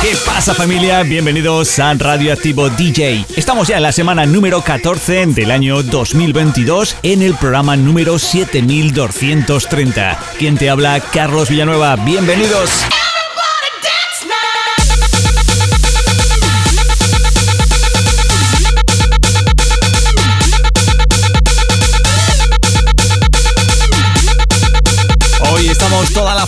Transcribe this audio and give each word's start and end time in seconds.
¿Qué 0.00 0.16
pasa 0.24 0.54
familia? 0.54 1.02
Bienvenidos 1.02 1.78
a 1.80 1.92
Radioactivo 1.92 2.70
DJ. 2.70 3.26
Estamos 3.36 3.68
ya 3.68 3.76
en 3.76 3.82
la 3.82 3.92
semana 3.92 4.24
número 4.24 4.62
14 4.62 5.26
del 5.26 5.50
año 5.50 5.82
2022 5.82 6.96
en 7.02 7.20
el 7.22 7.34
programa 7.34 7.76
número 7.76 8.18
7230. 8.18 10.18
¿Quién 10.38 10.56
te 10.56 10.70
habla? 10.70 11.00
Carlos 11.00 11.50
Villanueva. 11.50 11.96
Bienvenidos. 11.96 12.70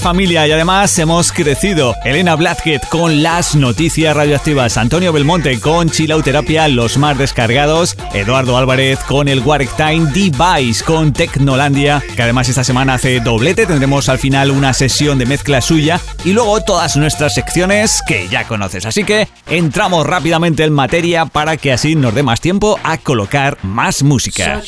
Familia 0.00 0.46
y 0.46 0.52
además 0.52 0.98
hemos 0.98 1.30
crecido. 1.30 1.94
Elena 2.04 2.34
Blázquez 2.34 2.80
con 2.88 3.22
las 3.22 3.54
noticias 3.54 4.16
radioactivas, 4.16 4.76
Antonio 4.76 5.12
Belmonte 5.12 5.60
con 5.60 5.90
Chilauterapia, 5.90 6.68
los 6.68 6.98
más 6.98 7.18
descargados, 7.18 7.96
Eduardo 8.12 8.56
Álvarez 8.56 8.98
con 9.00 9.28
el 9.28 9.40
Warek 9.40 9.74
Time 9.76 10.10
Device 10.10 10.84
con 10.84 11.12
Tecnolandia, 11.12 12.02
que 12.16 12.22
además 12.22 12.48
esta 12.48 12.64
semana 12.64 12.94
hace 12.94 13.20
doblete, 13.20 13.66
tendremos 13.66 14.08
al 14.08 14.18
final 14.18 14.50
una 14.50 14.72
sesión 14.72 15.18
de 15.18 15.26
mezcla 15.26 15.60
suya 15.60 16.00
y 16.24 16.32
luego 16.32 16.60
todas 16.62 16.96
nuestras 16.96 17.34
secciones 17.34 18.00
que 18.06 18.28
ya 18.28 18.46
conoces. 18.46 18.86
Así 18.86 19.04
que 19.04 19.28
entramos 19.48 20.06
rápidamente 20.06 20.64
en 20.64 20.72
materia 20.72 21.26
para 21.26 21.56
que 21.56 21.72
así 21.72 21.94
nos 21.94 22.14
dé 22.14 22.22
más 22.22 22.40
tiempo 22.40 22.78
a 22.82 22.96
colocar 22.96 23.58
más 23.62 24.02
música. 24.02 24.62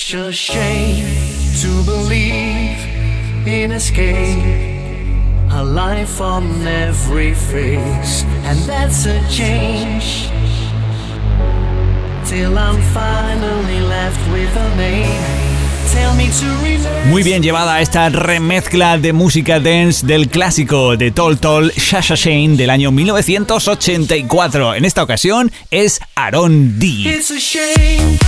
A 5.55 5.63
life 5.63 6.21
on 6.21 6.67
every 6.67 7.35
face, 7.35 8.25
and 8.45 8.59
that's 8.61 9.07
a 9.07 9.21
change. 9.29 10.29
Till 12.27 12.57
I'm 12.59 12.81
finally 12.95 13.81
left 13.81 14.21
with 14.33 14.57
a 14.57 14.77
name. 14.77 15.53
Muy 17.09 17.23
bien 17.23 17.43
llevada 17.43 17.81
esta 17.81 18.09
remezcla 18.09 18.97
de 18.97 19.13
música 19.13 19.61
dance 19.61 20.07
del 20.07 20.29
clásico 20.29 20.97
de 20.97 21.11
Tol 21.11 21.39
Tol 21.39 21.71
Shasha 21.73 22.15
Shane 22.15 22.57
del 22.57 22.71
año 22.71 22.91
1984. 22.91 24.75
En 24.75 24.85
esta 24.87 25.03
ocasión 25.03 25.53
es 25.71 26.01
Aaron 26.15 26.79
D. 26.79 26.87
It's 26.87 27.31
a 27.31 27.39
shame. 27.39 28.19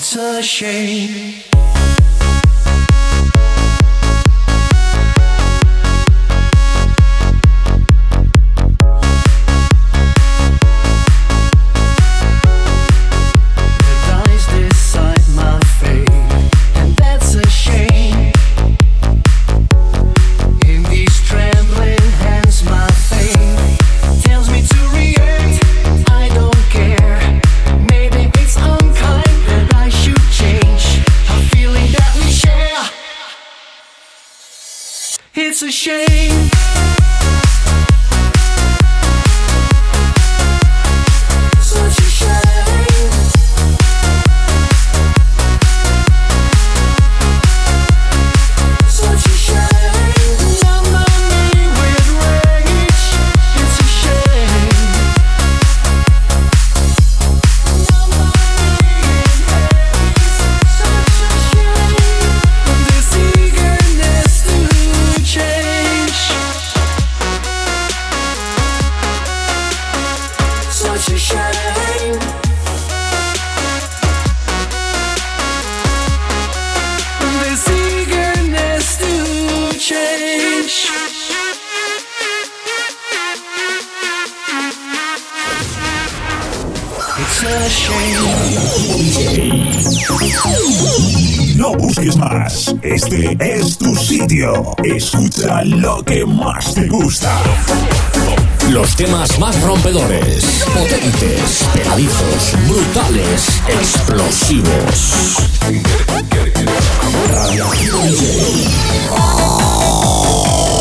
It's 0.00 0.14
a 0.14 0.40
shame. 0.40 1.47
It's 35.60 35.64
a 35.64 35.72
shame. 35.72 36.37
Este 92.94 93.36
es 93.38 93.76
tu 93.76 93.94
sitio. 93.94 94.74
Escucha 94.82 95.62
lo 95.64 96.02
que 96.02 96.24
más 96.24 96.72
te 96.72 96.86
gusta. 96.86 97.30
Los 98.70 98.96
temas 98.96 99.38
más 99.38 99.60
rompedores, 99.62 100.64
potentes, 100.74 101.66
pegadizos, 101.74 102.54
brutales, 102.66 103.60
explosivos. 103.68 105.12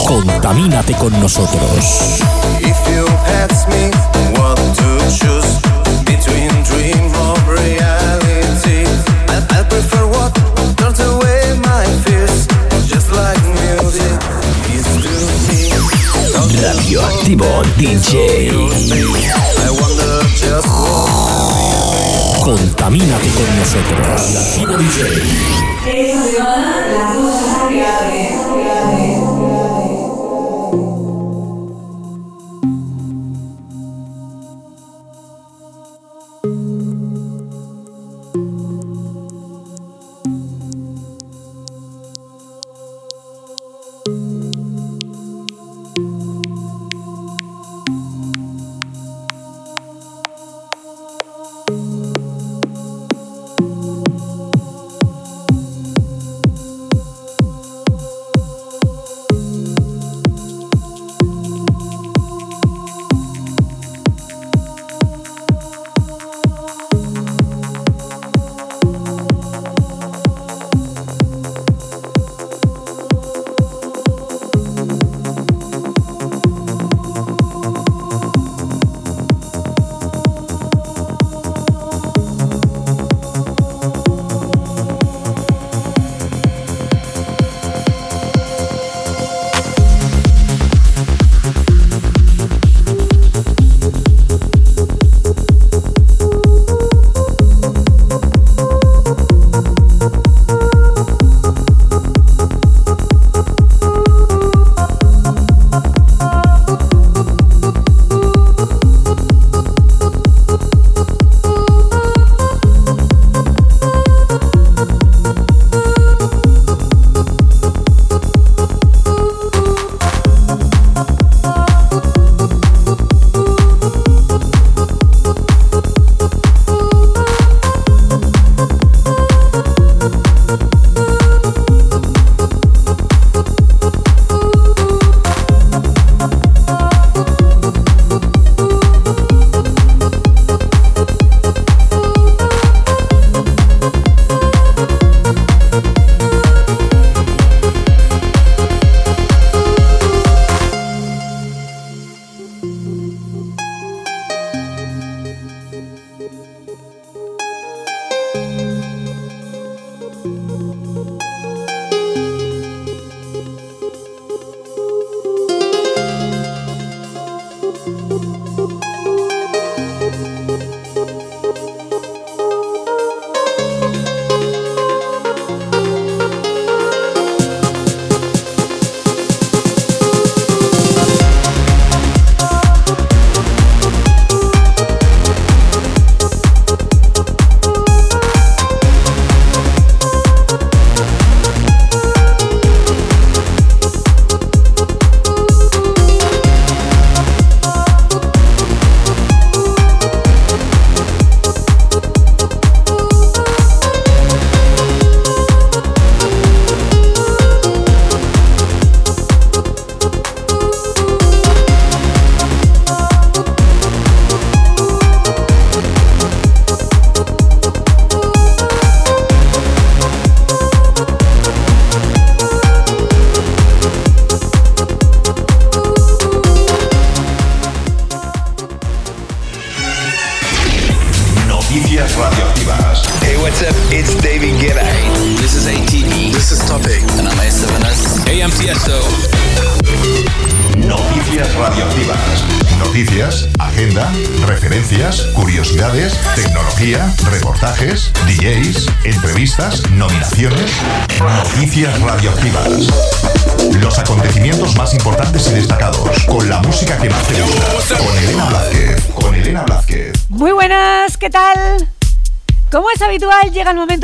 Contamínate 0.07 0.93
con 0.93 1.11
nosotros. 1.19 2.21
If 2.61 2.77
you 2.89 3.05
ask 3.43 3.67
me 3.67 3.91
what 4.39 4.55
to 4.55 4.97
choose 5.11 5.59
between 6.05 6.51
dream 6.63 7.11
or 7.15 7.35
reality, 7.51 8.87
I, 9.27 9.59
I 9.59 9.63
prefer 9.67 10.07
what 10.07 10.36
Radioactivo 17.27 17.61
DJ. 17.75 18.47
Contamínate 22.41 23.29
con 23.31 23.59
nosotros. 23.59 24.07
Radioactivo 24.07 24.77
DJ. 24.77 25.01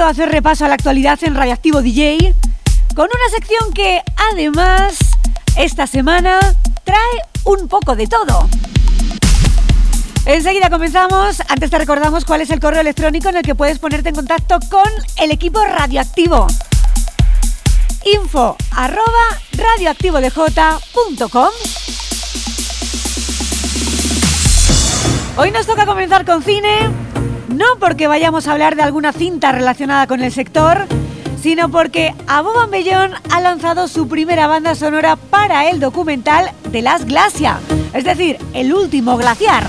Hacer 0.06 0.30
repaso 0.30 0.66
a 0.66 0.68
la 0.68 0.76
actualidad 0.76 1.18
en 1.24 1.36
Radioactivo 1.36 1.82
DJ, 1.82 2.36
con 2.96 3.06
una 3.06 3.30
sección 3.36 3.74
que 3.74 4.02
además 4.32 4.98
esta 5.58 5.88
semana 5.88 6.40
trae 6.84 6.98
un 7.44 7.68
poco 7.68 7.96
de 7.96 8.08
todo. 8.08 8.50
Enseguida 10.26 10.70
comenzamos. 10.70 11.42
Antes 11.48 11.70
te 11.70 11.78
recordamos 11.78 12.26
cuál 12.26 12.42
es 12.42 12.50
el 12.50 12.60
correo 12.60 12.82
electrónico 12.82 13.30
en 13.30 13.38
el 13.38 13.44
que 13.44 13.56
puedes 13.56 13.80
ponerte 13.80 14.10
en 14.10 14.16
contacto 14.16 14.60
con 14.70 14.90
el 15.18 15.32
equipo 15.32 15.64
radioactivo. 15.64 16.48
Info 18.06 18.58
arroba 18.72 19.40
radioactivodj.com 19.52 21.50
Hoy 25.36 25.50
nos 25.52 25.66
toca 25.66 25.86
comenzar 25.86 26.26
con 26.26 26.44
cine, 26.44 26.90
no 27.54 27.66
porque 27.80 28.08
vayamos 28.08 28.48
a 28.48 28.54
hablar 28.54 28.76
de 28.76 28.84
alguna 28.84 29.14
cinta 29.14 29.52
relacionada 29.52 30.08
con 30.08 30.22
el 30.22 30.32
sector, 30.32 30.86
sino 31.42 31.70
porque 31.70 32.14
Aboban 32.28 32.72
Bellón 32.72 33.12
ha 33.32 33.42
lanzado 33.42 33.88
su 33.88 34.08
primera 34.08 34.48
banda 34.48 34.76
sonora 34.76 35.16
para 35.16 35.70
el 35.70 35.80
documental 35.80 36.52
The 36.72 36.82
Last 36.82 37.06
Glacia, 37.06 37.60
es 37.94 38.04
decir, 38.04 38.38
El 38.54 38.74
último 38.74 39.18
glaciar. 39.18 39.64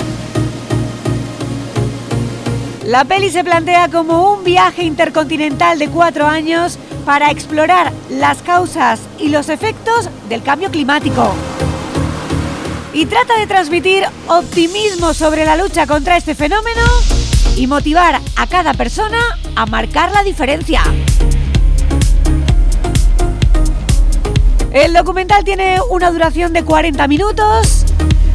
La 2.85 3.05
peli 3.05 3.31
se 3.31 3.45
plantea 3.45 3.89
como 3.89 4.35
un 4.35 4.45
viaje 4.45 4.85
intercontinental 4.85 5.79
de 5.79 5.89
cuatro 5.89 6.27
años 6.27 6.79
para 7.07 7.31
explorar 7.31 7.93
las 8.11 8.43
causas 8.43 9.01
y 9.19 9.29
los 9.29 9.49
efectos 9.49 10.09
del 10.29 10.43
cambio 10.43 10.71
climático. 10.71 11.35
y 12.93 13.07
trata 13.07 13.37
de 13.41 13.49
transmitir 13.49 14.05
optimismo 14.29 15.15
sobre 15.15 15.45
la 15.45 15.57
lucha 15.57 15.85
contra 15.85 16.17
este 16.17 16.37
fenómeno 16.37 16.81
y 17.57 17.67
motivar 17.67 18.21
a 18.37 18.47
cada 18.47 18.75
persona 18.75 19.19
a 19.55 19.67
marcar 19.67 20.13
la 20.13 20.23
diferencia. 20.23 20.83
El 24.73 24.93
documental 24.93 25.45
tiene 25.45 25.79
una 25.91 26.11
duración 26.11 26.53
de 26.53 26.65
40 26.65 27.07
minutos 27.07 27.85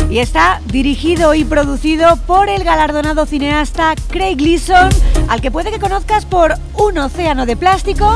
y 0.10 0.20
está 0.20 0.62
dirigido 0.66 1.36
y 1.36 1.44
producido 1.44 2.16
por 2.26 2.50
el 2.50 2.64
galardonado 2.64 3.26
cineasta 3.26 3.94
Craig 4.10 4.38
Gleason, 4.38 4.90
al 5.28 5.42
que 5.42 5.52
puede 5.52 5.72
que 5.72 5.80
conozcas 5.80 6.26
por 6.26 6.56
Un 6.74 6.98
océano 6.98 7.46
de 7.46 7.58
plástico, 7.58 8.16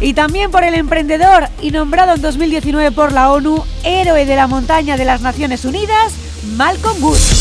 y 0.00 0.14
también 0.14 0.50
por 0.50 0.62
el 0.62 0.74
emprendedor 0.74 1.48
y 1.60 1.70
nombrado 1.70 2.14
en 2.14 2.22
2019 2.22 2.92
por 2.92 3.12
la 3.12 3.32
ONU 3.32 3.64
Héroe 3.82 4.24
de 4.24 4.36
la 4.36 4.46
Montaña 4.46 4.96
de 4.96 5.04
las 5.04 5.20
Naciones 5.20 5.64
Unidas, 5.64 6.12
Malcolm 6.56 7.02
Wood. 7.02 7.37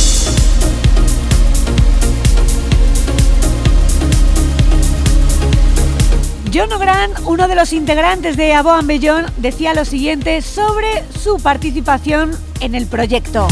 John 6.54 6.72
O'Grant, 6.72 7.20
uno 7.26 7.48
de 7.48 7.56
los 7.56 7.74
integrantes 7.74 8.38
de 8.38 8.54
Aboan 8.54 8.88
Bellón, 8.88 9.26
decía 9.38 9.74
lo 9.74 9.84
siguiente 9.84 10.42
sobre 10.42 11.04
su 11.12 11.40
participación 11.40 12.32
en 12.62 12.74
el 12.74 12.88
proyecto. 12.88 13.48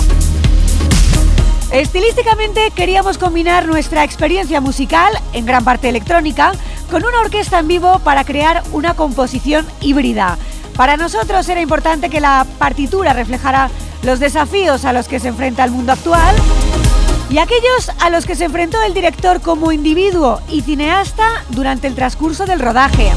Estilísticamente 1.72 2.72
queríamos 2.72 3.18
combinar 3.18 3.68
nuestra 3.68 4.04
experiencia 4.04 4.62
musical, 4.62 5.12
en 5.34 5.46
gran 5.46 5.66
parte 5.66 5.90
electrónica, 5.90 6.54
con 6.90 7.04
una 7.04 7.20
orquesta 7.20 7.60
en 7.60 7.68
vivo 7.68 8.00
para 8.00 8.24
crear 8.24 8.64
una 8.72 8.94
composición 8.94 9.66
híbrida. 9.82 10.38
Para 10.78 10.96
nosotros 10.96 11.50
era 11.50 11.62
importante 11.62 12.10
que 12.10 12.22
la 12.22 12.46
partitura 12.60 13.12
reflejara 13.12 13.70
los 14.04 14.20
desafíos 14.20 14.86
a 14.86 14.94
los 14.94 15.08
que 15.08 15.20
se 15.20 15.30
enfrenta 15.30 15.66
el 15.66 15.72
mundo 15.72 15.92
actual 15.92 16.36
y 17.30 17.38
aquellos 17.40 17.90
a 18.00 18.10
los 18.10 18.26
que 18.26 18.36
se 18.36 18.46
enfrentó 18.46 18.82
el 18.84 18.94
director 18.94 19.42
como 19.42 19.72
individuo 19.72 20.42
y 20.50 20.62
cineasta 20.62 21.44
durante 21.50 21.88
el 21.88 21.96
transcurso 21.96 22.46
del 22.46 22.60
rodaje. 22.60 23.12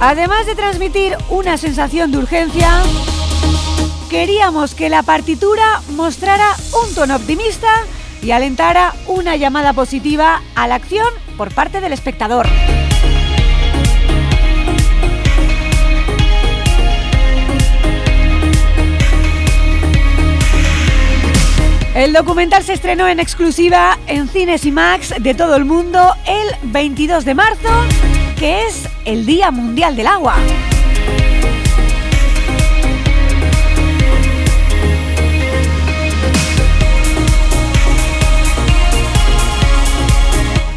Además 0.00 0.46
de 0.46 0.54
transmitir 0.54 1.16
una 1.28 1.58
sensación 1.58 2.10
de 2.10 2.18
urgencia, 2.18 2.70
queríamos 4.08 4.74
que 4.74 4.88
la 4.88 5.02
partitura 5.02 5.82
mostrara 5.94 6.56
un 6.82 6.94
tono 6.94 7.16
optimista 7.16 7.68
y 8.22 8.30
alentara 8.30 8.94
una 9.06 9.36
llamada 9.36 9.72
positiva 9.72 10.42
a 10.54 10.66
la 10.66 10.76
acción 10.76 11.08
por 11.36 11.52
parte 11.52 11.80
del 11.80 11.92
espectador. 11.92 12.46
El 21.94 22.12
documental 22.12 22.62
se 22.62 22.72
estrenó 22.72 23.08
en 23.08 23.18
exclusiva 23.18 23.98
en 24.06 24.28
Cines 24.28 24.64
y 24.64 24.70
Max 24.70 25.12
de 25.18 25.34
todo 25.34 25.56
el 25.56 25.64
mundo 25.64 26.14
el 26.24 26.70
22 26.70 27.24
de 27.24 27.34
marzo, 27.34 27.68
que 28.38 28.64
es 28.66 28.88
el 29.04 29.26
Día 29.26 29.50
Mundial 29.50 29.96
del 29.96 30.06
Agua. 30.06 30.36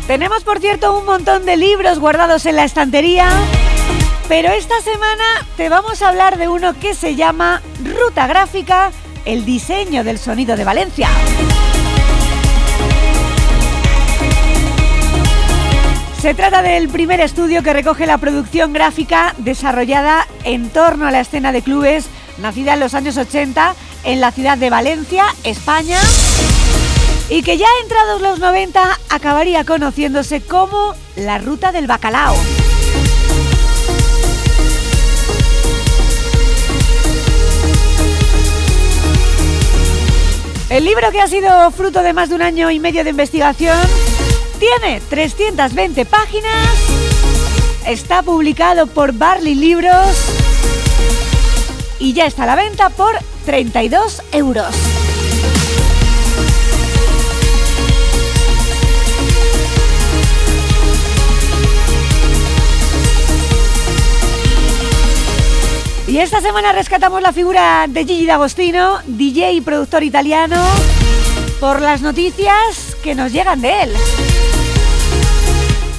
Tenemos, 0.07 0.43
por 0.43 0.59
cierto, 0.59 0.97
un 0.97 1.05
montón 1.05 1.45
de 1.45 1.57
libros 1.57 1.99
guardados 1.99 2.45
en 2.47 2.55
la 2.55 2.65
estantería, 2.65 3.29
pero 4.27 4.49
esta 4.49 4.81
semana 4.81 5.23
te 5.57 5.69
vamos 5.69 6.01
a 6.01 6.09
hablar 6.09 6.37
de 6.37 6.49
uno 6.49 6.73
que 6.73 6.95
se 6.95 7.15
llama 7.15 7.61
Ruta 7.83 8.25
Gráfica, 8.25 8.91
el 9.25 9.45
diseño 9.45 10.03
del 10.03 10.17
sonido 10.17 10.55
de 10.55 10.63
Valencia. 10.63 11.09
Se 16.21 16.33
trata 16.33 16.61
del 16.61 16.87
primer 16.87 17.19
estudio 17.19 17.63
que 17.63 17.73
recoge 17.73 18.05
la 18.05 18.17
producción 18.17 18.71
gráfica 18.71 19.35
desarrollada 19.39 20.25
en 20.45 20.69
torno 20.69 21.05
a 21.05 21.11
la 21.11 21.19
escena 21.19 21.51
de 21.51 21.61
clubes 21.61 22.07
nacida 22.37 22.73
en 22.73 22.79
los 22.79 22.93
años 22.93 23.17
80 23.17 23.75
en 24.05 24.21
la 24.21 24.31
ciudad 24.31 24.57
de 24.57 24.69
Valencia, 24.69 25.25
España, 25.43 25.99
y 27.29 27.43
que 27.43 27.57
ya 27.57 27.67
entrados 27.81 28.21
los 28.21 28.39
90 28.39 28.81
acabaría 29.09 29.63
conociéndose 29.65 30.41
como 30.41 30.93
la 31.15 31.37
Ruta 31.37 31.71
del 31.71 31.87
Bacalao. 31.87 32.35
El 40.73 40.85
libro 40.85 41.11
que 41.11 41.21
ha 41.21 41.27
sido 41.27 41.69
fruto 41.69 42.01
de 42.01 42.13
más 42.13 42.29
de 42.29 42.35
un 42.35 42.41
año 42.41 42.71
y 42.71 42.79
medio 42.79 43.03
de 43.03 43.11
investigación 43.11 43.77
tiene 44.57 45.01
320 45.01 46.03
páginas, 46.05 46.67
está 47.85 48.23
publicado 48.23 48.87
por 48.87 49.13
Barley 49.13 49.53
Libros 49.53 50.17
y 51.99 52.13
ya 52.13 52.25
está 52.25 52.43
a 52.43 52.47
la 52.47 52.55
venta 52.55 52.89
por 52.89 53.13
32 53.45 54.23
euros. 54.31 54.92
Y 66.13 66.19
esta 66.19 66.41
semana 66.41 66.71
rescatamos 66.73 67.23
la 67.23 67.33
figura 67.33 67.87
de 67.89 68.05
Gigi 68.05 68.27
D'Agostino, 68.27 68.99
DJ 69.07 69.53
y 69.53 69.61
productor 69.61 70.03
italiano, 70.03 70.63
por 71.59 71.81
las 71.81 72.03
noticias 72.03 72.95
que 73.01 73.15
nos 73.15 73.33
llegan 73.33 73.61
de 73.61 73.81
él. 73.81 73.93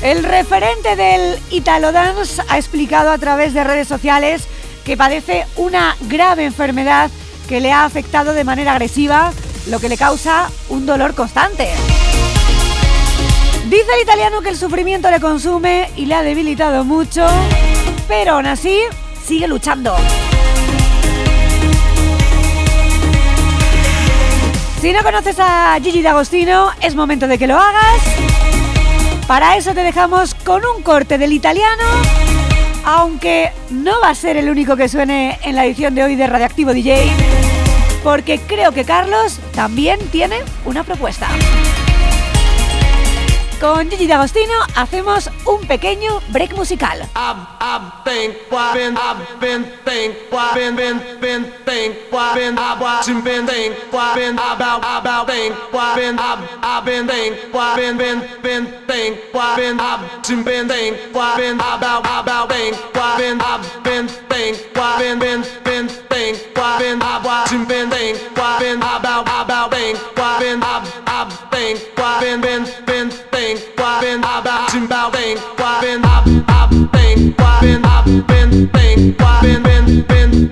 El 0.04 0.22
referente 0.22 0.94
del 0.94 1.36
Italo 1.50 1.90
Dance 1.90 2.40
ha 2.48 2.58
explicado 2.58 3.10
a 3.10 3.18
través 3.18 3.54
de 3.54 3.64
redes 3.64 3.88
sociales 3.88 4.46
que 4.84 4.96
padece 4.96 5.48
una 5.56 5.96
grave 6.02 6.44
enfermedad 6.44 7.10
que 7.48 7.58
le 7.58 7.72
ha 7.72 7.84
afectado 7.84 8.34
de 8.34 8.44
manera 8.44 8.70
agresiva, 8.70 9.32
lo 9.66 9.80
que 9.80 9.88
le 9.88 9.96
causa 9.96 10.48
un 10.68 10.86
dolor 10.86 11.16
constante. 11.16 11.70
Dice 13.68 13.94
el 13.96 14.02
italiano 14.04 14.42
que 14.42 14.50
el 14.50 14.56
sufrimiento 14.56 15.10
le 15.10 15.18
consume 15.18 15.90
y 15.96 16.06
le 16.06 16.14
ha 16.14 16.22
debilitado 16.22 16.84
mucho, 16.84 17.26
pero 18.06 18.34
aún 18.34 18.46
así 18.46 18.78
sigue 19.26 19.48
luchando. 19.48 19.96
Si 24.80 24.92
no 24.92 25.02
conoces 25.02 25.36
a 25.38 25.78
Gigi 25.82 26.02
D'Agostino, 26.02 26.70
es 26.82 26.94
momento 26.94 27.26
de 27.26 27.38
que 27.38 27.46
lo 27.46 27.58
hagas. 27.58 28.02
Para 29.26 29.56
eso 29.56 29.72
te 29.72 29.80
dejamos 29.80 30.34
con 30.34 30.62
un 30.64 30.82
corte 30.82 31.16
del 31.16 31.32
italiano, 31.32 31.82
aunque 32.84 33.50
no 33.70 33.98
va 34.02 34.10
a 34.10 34.14
ser 34.14 34.36
el 34.36 34.50
único 34.50 34.76
que 34.76 34.88
suene 34.90 35.38
en 35.42 35.56
la 35.56 35.64
edición 35.64 35.94
de 35.94 36.04
hoy 36.04 36.16
de 36.16 36.26
Radioactivo 36.26 36.74
DJ, 36.74 37.10
porque 38.02 38.38
creo 38.40 38.72
que 38.72 38.84
Carlos 38.84 39.40
también 39.54 39.98
tiene 40.10 40.36
una 40.66 40.84
propuesta. 40.84 41.28
Con 43.60 43.90
Gigi 43.90 44.06
D'Agostino 44.06 44.52
hacemos 44.74 45.30
un 45.46 45.66
pequeño 45.66 46.20
break 46.28 46.54
musical. 46.54 47.08
Been, 73.54 73.62
think, 73.62 74.02
been, 74.02 74.24
I've 74.24 74.44
watching, 74.44 74.80
been, 74.80 75.10
think, 75.12 75.40
been, 75.46 75.54
about, 75.54 75.78
about, 75.80 75.80
think, 75.80 75.82
been, 75.82 76.04
I've, 76.04 76.48
I've 76.50 76.70
been, 78.26 78.50
think, 78.66 78.66
been, 78.66 78.66
been, 78.66 78.66
been, 78.66 78.70
think, 78.70 79.12
been, 79.12 79.20
I've 79.20 79.42
watching, 79.42 79.62
been, 79.62 79.72
think, 79.72 79.72
been, 79.72 79.72
about, 79.72 79.72
about, 79.72 79.72
think, 79.72 79.72
been, 79.72 79.72
I've 79.72 79.72
been, 79.72 79.84
think, 79.84 80.08
been, 80.08 80.43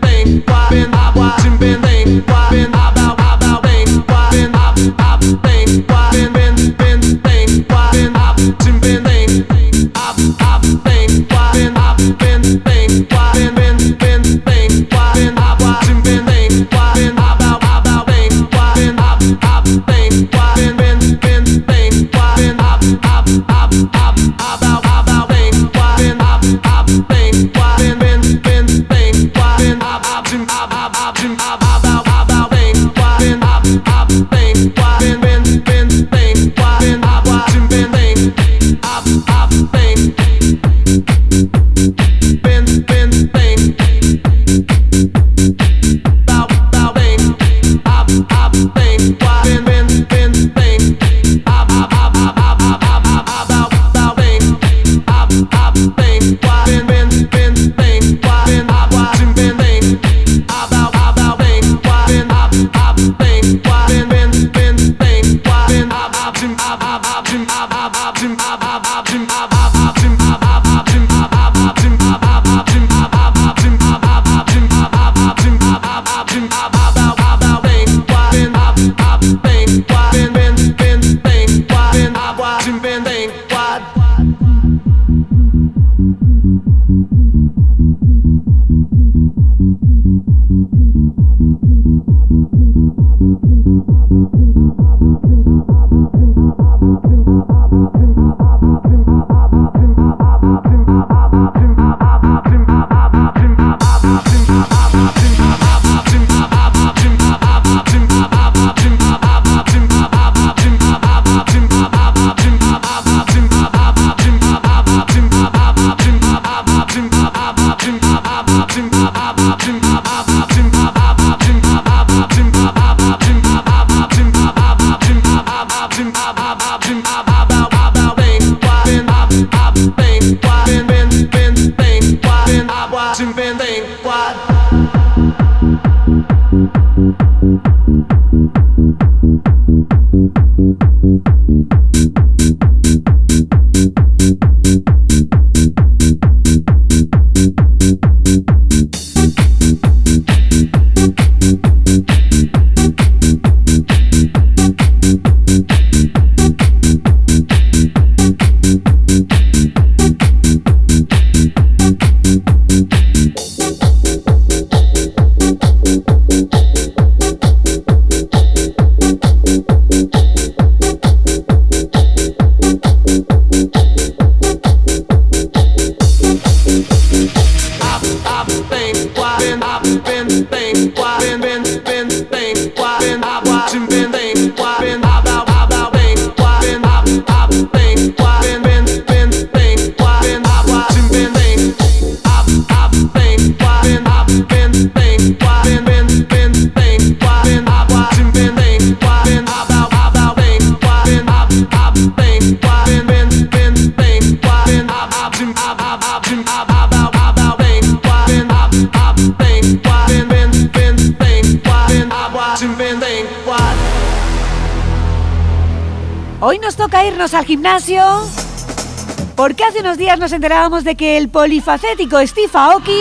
porque 219.42 219.64
hace 219.64 219.80
unos 219.80 219.98
días 219.98 220.20
nos 220.20 220.30
enterábamos 220.30 220.84
de 220.84 220.94
que 220.94 221.16
el 221.16 221.28
polifacético 221.28 222.24
Steve 222.24 222.52
Aoki 222.52 223.00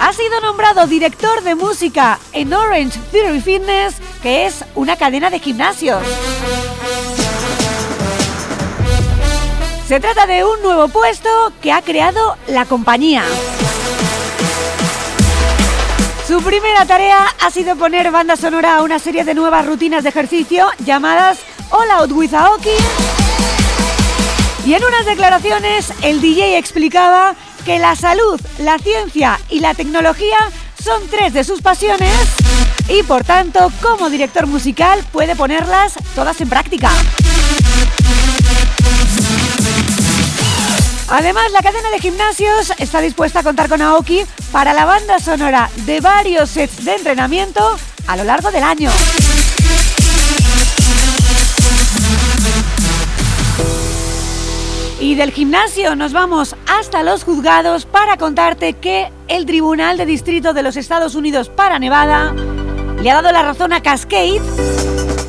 ha 0.00 0.10
sido 0.14 0.40
nombrado 0.40 0.86
director 0.86 1.42
de 1.42 1.54
música 1.54 2.18
en 2.32 2.54
Orange 2.54 2.98
Theory 3.12 3.42
Fitness, 3.42 3.96
que 4.22 4.46
es 4.46 4.64
una 4.74 4.96
cadena 4.96 5.28
de 5.28 5.40
gimnasios. 5.40 6.02
Se 9.86 10.00
trata 10.00 10.26
de 10.26 10.46
un 10.46 10.62
nuevo 10.62 10.88
puesto 10.88 11.28
que 11.60 11.72
ha 11.72 11.82
creado 11.82 12.38
la 12.46 12.64
compañía. 12.64 13.22
Su 16.26 16.40
primera 16.42 16.86
tarea 16.86 17.26
ha 17.42 17.50
sido 17.50 17.76
poner 17.76 18.10
banda 18.10 18.36
sonora 18.36 18.78
a 18.78 18.82
una 18.82 18.98
serie 18.98 19.24
de 19.24 19.34
nuevas 19.34 19.66
rutinas 19.66 20.04
de 20.04 20.08
ejercicio 20.08 20.68
llamadas 20.86 21.40
All 21.68 21.90
Out 21.90 22.12
with 22.12 22.32
Aoki. 22.32 23.03
Y 24.64 24.72
en 24.72 24.82
unas 24.82 25.04
declaraciones 25.04 25.92
el 26.02 26.20
DJ 26.22 26.56
explicaba 26.56 27.34
que 27.66 27.78
la 27.78 27.94
salud, 27.96 28.40
la 28.58 28.78
ciencia 28.78 29.38
y 29.50 29.60
la 29.60 29.74
tecnología 29.74 30.38
son 30.82 31.02
tres 31.10 31.34
de 31.34 31.44
sus 31.44 31.60
pasiones 31.60 32.12
y 32.88 33.02
por 33.02 33.24
tanto 33.24 33.70
como 33.82 34.08
director 34.08 34.46
musical 34.46 35.04
puede 35.12 35.36
ponerlas 35.36 35.94
todas 36.14 36.40
en 36.40 36.48
práctica. 36.48 36.90
Además, 41.08 41.44
la 41.52 41.60
cadena 41.60 41.90
de 41.90 42.00
gimnasios 42.00 42.72
está 42.78 43.00
dispuesta 43.00 43.40
a 43.40 43.42
contar 43.42 43.68
con 43.68 43.82
Aoki 43.82 44.22
para 44.50 44.72
la 44.72 44.86
banda 44.86 45.18
sonora 45.18 45.70
de 45.84 46.00
varios 46.00 46.50
sets 46.50 46.84
de 46.84 46.94
entrenamiento 46.94 47.76
a 48.06 48.16
lo 48.16 48.24
largo 48.24 48.50
del 48.50 48.62
año. 48.62 48.90
Y 55.04 55.16
del 55.16 55.32
gimnasio 55.32 55.94
nos 55.96 56.14
vamos 56.14 56.56
hasta 56.66 57.02
los 57.02 57.24
juzgados 57.24 57.84
para 57.84 58.16
contarte 58.16 58.72
que 58.72 59.12
el 59.28 59.44
Tribunal 59.44 59.98
de 59.98 60.06
Distrito 60.06 60.54
de 60.54 60.62
los 60.62 60.78
Estados 60.78 61.14
Unidos 61.14 61.50
para 61.50 61.78
Nevada 61.78 62.34
le 63.02 63.10
ha 63.10 63.14
dado 63.16 63.30
la 63.30 63.42
razón 63.42 63.74
a 63.74 63.82
Cascade 63.82 64.40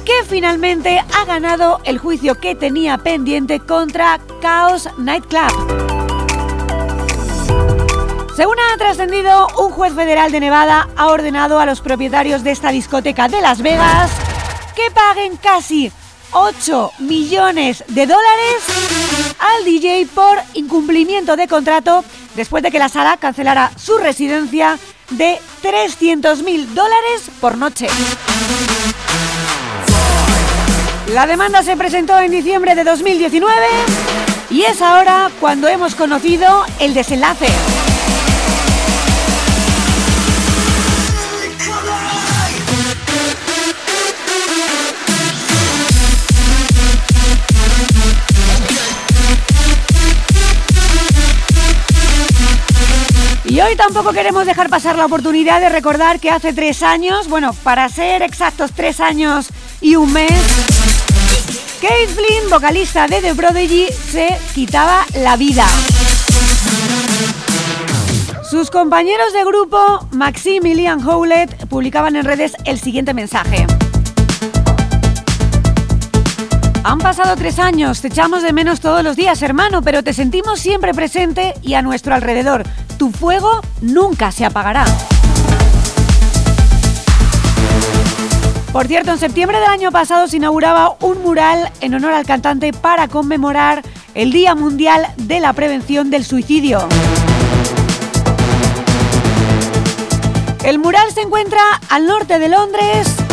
que 0.05 0.23
finalmente 0.29 0.99
ha 0.99 1.25
ganado 1.25 1.81
el 1.83 1.97
juicio 1.97 2.39
que 2.39 2.55
tenía 2.55 2.99
pendiente 2.99 3.59
contra 3.59 4.21
Chaos 4.41 4.88
Nightclub. 4.97 5.51
Según 8.33 8.55
ha 8.57 8.77
trascendido, 8.77 9.45
un 9.59 9.71
juez 9.71 9.93
federal 9.93 10.31
de 10.31 10.39
Nevada 10.39 10.88
ha 10.95 11.07
ordenado 11.07 11.59
a 11.59 11.65
los 11.65 11.81
propietarios 11.81 12.45
de 12.45 12.51
esta 12.51 12.69
discoteca 12.69 13.27
de 13.27 13.41
Las 13.41 13.61
Vegas 13.61 14.09
que 14.73 14.89
paguen 14.91 15.35
casi 15.35 15.91
8 16.31 16.91
millones 16.99 17.83
de 17.88 18.05
dólares 18.05 18.63
al 19.39 19.65
DJ 19.65 20.07
por 20.13 20.38
incumplimiento 20.53 21.35
de 21.35 21.47
contrato 21.47 22.03
después 22.35 22.63
de 22.63 22.71
que 22.71 22.79
la 22.79 22.89
sala 22.89 23.17
cancelara 23.17 23.71
su 23.77 23.97
residencia 23.97 24.77
de 25.11 25.39
300 25.61 26.43
mil 26.43 26.73
dólares 26.73 27.29
por 27.39 27.57
noche. 27.57 27.88
La 31.13 31.27
demanda 31.27 31.63
se 31.63 31.77
presentó 31.77 32.19
en 32.19 32.31
diciembre 32.31 32.75
de 32.75 32.83
2019 32.83 33.53
y 34.49 34.63
es 34.63 34.81
ahora 34.81 35.29
cuando 35.39 35.67
hemos 35.67 35.95
conocido 35.95 36.65
el 36.79 36.93
desenlace. 36.93 37.47
Tampoco 53.75 54.13
queremos 54.13 54.45
dejar 54.45 54.69
pasar 54.69 54.95
la 54.95 55.05
oportunidad 55.05 55.59
de 55.59 55.69
recordar 55.69 56.19
que 56.19 56.29
hace 56.29 56.53
tres 56.53 56.83
años, 56.83 57.27
bueno, 57.27 57.53
para 57.63 57.88
ser 57.89 58.21
exactos 58.21 58.71
tres 58.73 58.99
años 58.99 59.49
y 59.81 59.95
un 59.95 60.11
mes, 60.13 60.31
Kate 61.81 62.07
Flynn, 62.07 62.49
vocalista 62.49 63.07
de 63.07 63.21
The 63.21 63.35
Prodigy, 63.35 63.88
se 63.91 64.38
quitaba 64.53 65.05
la 65.15 65.35
vida. 65.35 65.65
Sus 68.49 68.69
compañeros 68.71 69.33
de 69.33 69.43
grupo, 69.43 70.07
Maximilian 70.11 71.05
Howlett, 71.05 71.67
publicaban 71.67 72.15
en 72.15 72.25
redes 72.25 72.53
el 72.65 72.79
siguiente 72.79 73.13
mensaje. 73.13 73.65
Han 76.88 77.00
pasado 77.00 77.36
tres 77.36 77.58
años, 77.58 78.00
te 78.02 78.10
echamos 78.10 78.43
de 78.43 78.54
menos 78.54 78.80
todos 78.80 79.04
los 79.04 79.15
días, 79.15 79.41
hermano, 79.41 79.82
pero 79.82 80.04
te 80.04 80.13
sentimos 80.13 80.60
siempre 80.60 80.93
presente 80.93 81.56
y 81.63 81.74
a 81.74 81.82
nuestro 81.82 82.13
alrededor. 82.13 82.62
Tu 83.00 83.10
fuego 83.10 83.62
nunca 83.82 84.32
se 84.32 84.45
apagará. 84.45 84.86
Por 88.71 88.86
cierto, 88.86 89.13
en 89.13 89.17
septiembre 89.17 89.58
del 89.60 89.67
año 89.67 89.91
pasado 89.91 90.28
se 90.28 90.38
inauguraba 90.38 90.95
un 91.02 91.24
mural 91.24 91.71
en 91.82 91.95
honor 91.95 92.13
al 92.13 92.28
cantante 92.28 92.71
para 92.71 93.08
conmemorar 93.08 93.82
el 94.13 94.32
Día 94.32 94.54
Mundial 94.54 95.08
de 95.17 95.39
la 95.39 95.54
Prevención 95.54 96.12
del 96.12 96.24
Suicidio. 96.24 96.88
El 100.63 100.78
mural 100.78 101.12
se 101.12 101.21
encuentra 101.21 101.63
al 101.89 102.06
norte 102.06 102.38
de 102.38 102.48
Londres 102.48 103.24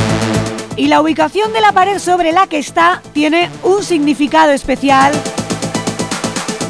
y 0.77 0.87
la 0.87 1.01
ubicación 1.01 1.53
de 1.53 1.61
la 1.61 1.73
pared 1.73 1.99
sobre 1.99 2.33
la 2.33 2.47
que 2.47 2.59
está 2.59 3.03
tiene 3.13 3.51
un 3.63 3.83
significado 3.83 4.53
especial, 4.53 5.13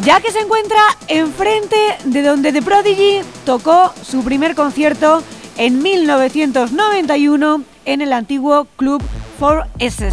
ya 0.04 0.20
que 0.20 0.32
se 0.32 0.40
encuentra 0.40 0.80
enfrente 1.08 1.76
de 2.04 2.22
donde 2.22 2.52
The 2.52 2.62
Prodigy 2.62 3.20
tocó 3.44 3.92
su 4.02 4.24
primer 4.24 4.54
concierto 4.54 5.22
en 5.56 5.82
1991 5.82 7.62
en 7.84 8.00
el 8.00 8.12
antiguo 8.12 8.66
club 8.76 9.02
4S. 9.40 10.12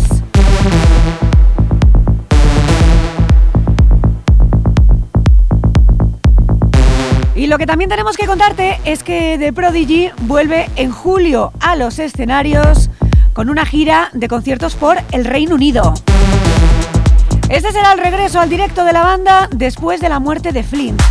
Y 7.36 7.48
lo 7.48 7.58
que 7.58 7.66
también 7.66 7.90
tenemos 7.90 8.18
que 8.18 8.28
contarte 8.28 8.80
es 8.84 9.02
que 9.02 9.38
The 9.40 9.54
Prodigy 9.54 10.12
vuelve 10.24 10.70
en 10.76 10.92
julio 10.92 11.54
a 11.62 11.78
los 11.78 11.98
escenarios 11.98 12.90
con 13.40 13.50
una 13.50 13.66
gira 13.66 14.10
de 14.12 14.28
conciertos 14.28 14.76
por 14.76 14.98
el 15.14 15.24
Reino 15.24 15.56
Unido. 15.56 15.94
Este 17.48 17.72
será 17.72 17.94
el 17.94 18.00
regreso 18.00 18.42
al 18.42 18.50
directo 18.50 18.84
de 18.84 18.92
la 18.92 19.02
banda 19.02 19.48
después 19.56 20.02
de 20.02 20.10
la 20.10 20.20
muerte 20.20 20.52
de 20.52 20.62
Flint. 20.62 21.02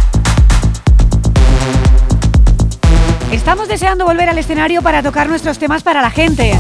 Estamos 3.33 3.67
deseando 3.67 4.05
volver 4.05 4.29
al 4.29 4.37
escenario 4.37 4.83
para 4.83 5.03
tocar 5.03 5.27
nuestros 5.27 5.59
temas 5.59 5.83
para 5.83 6.03
la 6.03 6.11
gente. 6.11 6.55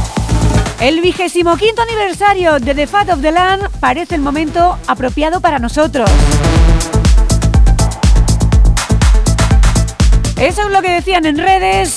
El 0.81 1.03
vigésimo 1.03 1.55
quinto 1.59 1.83
aniversario 1.83 2.59
de 2.61 2.75
The 2.75 2.87
Fat 2.87 3.11
of 3.11 3.21
the 3.21 3.31
Land 3.31 3.69
parece 3.79 4.15
el 4.15 4.23
momento 4.23 4.79
apropiado 4.87 5.43
para 5.43 5.59
nosotros. 5.59 6.09
Eso 10.41 10.63
es 10.63 10.71
lo 10.71 10.81
que 10.81 10.93
decían 10.93 11.27
en 11.27 11.37
redes, 11.37 11.93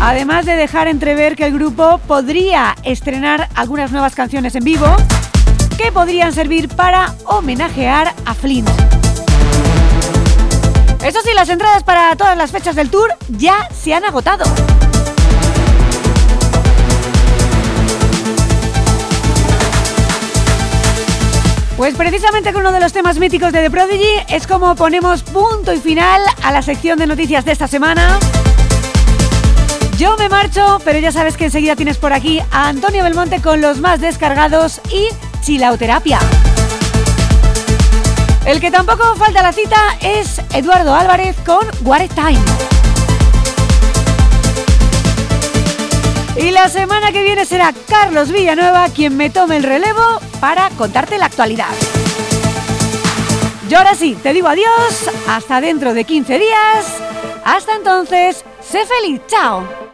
además 0.00 0.46
de 0.46 0.56
dejar 0.56 0.88
entrever 0.88 1.36
que 1.36 1.46
el 1.46 1.54
grupo 1.54 1.98
podría 2.06 2.74
estrenar 2.82 3.48
algunas 3.54 3.92
nuevas 3.92 4.14
canciones 4.14 4.54
en 4.54 4.64
vivo 4.64 4.86
que 5.78 5.92
podrían 5.92 6.32
servir 6.32 6.68
para 6.68 7.14
homenajear 7.24 8.14
a 8.24 8.34
Flint. 8.34 8.68
Eso 11.04 11.20
sí, 11.22 11.30
las 11.34 11.48
entradas 11.48 11.84
para 11.84 12.16
todas 12.16 12.36
las 12.36 12.50
fechas 12.50 12.74
del 12.74 12.90
tour 12.90 13.14
ya 13.28 13.68
se 13.72 13.94
han 13.94 14.04
agotado. 14.04 14.44
Pues 21.76 21.94
precisamente 21.94 22.54
con 22.54 22.62
uno 22.62 22.72
de 22.72 22.80
los 22.80 22.94
temas 22.94 23.18
míticos 23.18 23.52
de 23.52 23.60
The 23.60 23.70
Prodigy 23.70 24.24
es 24.30 24.46
como 24.46 24.74
ponemos 24.74 25.22
punto 25.22 25.74
y 25.74 25.78
final 25.78 26.22
a 26.42 26.50
la 26.50 26.62
sección 26.62 26.98
de 26.98 27.06
noticias 27.06 27.44
de 27.44 27.52
esta 27.52 27.68
semana. 27.68 28.18
Yo 29.98 30.14
me 30.18 30.28
marcho, 30.28 30.78
pero 30.84 30.98
ya 30.98 31.10
sabes 31.10 31.38
que 31.38 31.46
enseguida 31.46 31.74
tienes 31.74 31.96
por 31.96 32.12
aquí 32.12 32.38
a 32.50 32.68
Antonio 32.68 33.02
Belmonte 33.02 33.40
con 33.40 33.62
los 33.62 33.80
más 33.80 33.98
descargados 33.98 34.82
y 34.92 35.08
chilauterapia. 35.40 36.18
El 38.44 38.60
que 38.60 38.70
tampoco 38.70 39.16
falta 39.16 39.42
la 39.42 39.54
cita 39.54 39.76
es 40.02 40.42
Eduardo 40.52 40.94
Álvarez 40.94 41.34
con 41.46 41.66
What 41.82 42.10
Time. 42.14 42.38
Y 46.36 46.50
la 46.50 46.68
semana 46.68 47.10
que 47.10 47.22
viene 47.22 47.46
será 47.46 47.72
Carlos 47.88 48.30
Villanueva 48.30 48.90
quien 48.90 49.16
me 49.16 49.30
tome 49.30 49.56
el 49.56 49.62
relevo 49.62 50.20
para 50.40 50.68
contarte 50.70 51.16
la 51.16 51.24
actualidad. 51.26 51.72
Yo 53.70 53.78
ahora 53.78 53.94
sí, 53.94 54.14
te 54.22 54.34
digo 54.34 54.48
adiós, 54.48 55.10
hasta 55.26 55.62
dentro 55.62 55.94
de 55.94 56.04
15 56.04 56.38
días. 56.38 56.86
Hasta 57.46 57.76
entonces, 57.76 58.44
sé 58.60 58.84
feliz, 58.84 59.22
chao. 59.26 59.85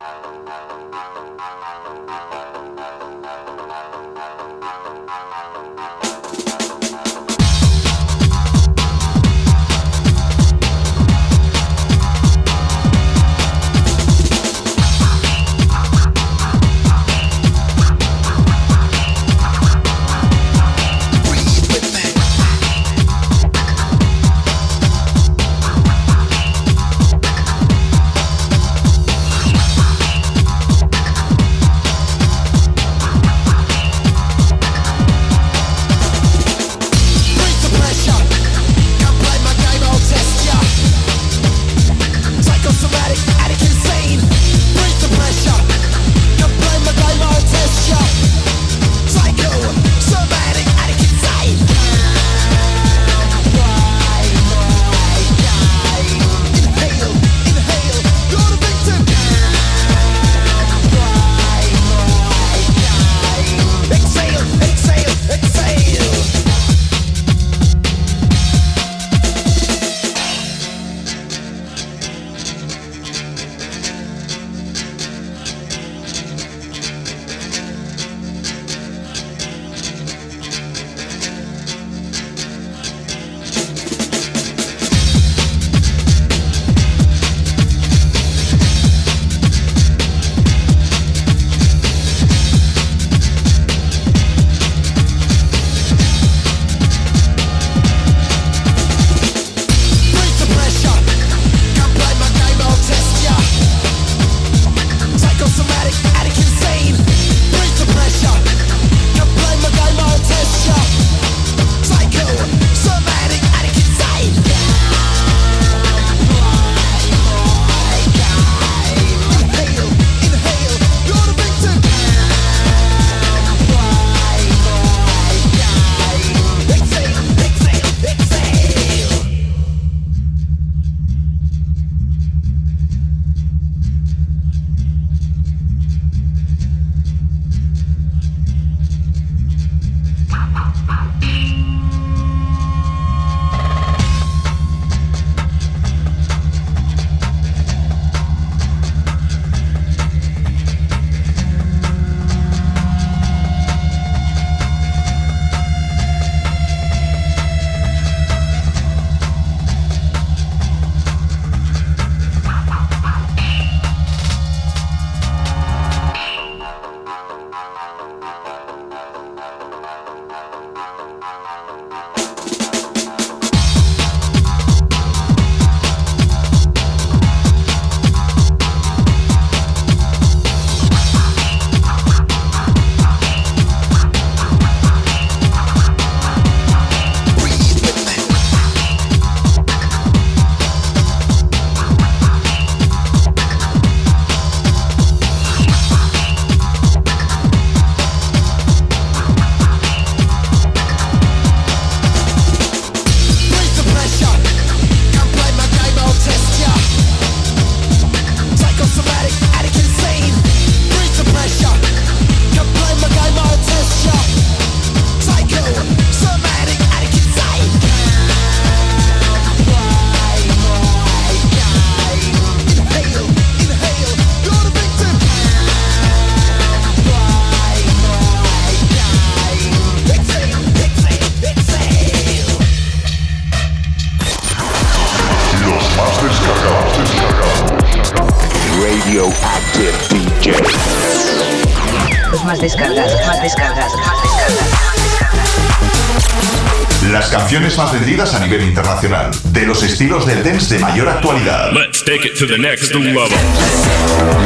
Nivel 248.53 248.69
internacional, 248.69 249.31
de 249.45 249.62
los 249.67 249.83
estilos 249.83 250.27
del 250.27 250.45
dance 250.45 250.75
de 250.75 250.81
mayor 250.81 251.09
actualidad. 251.09 251.73
Let's 251.73 252.05
take 252.05 252.27
it 252.27 252.38
to 252.38 252.47
the 252.47 252.59
next 252.59 252.95
level. 252.95 253.31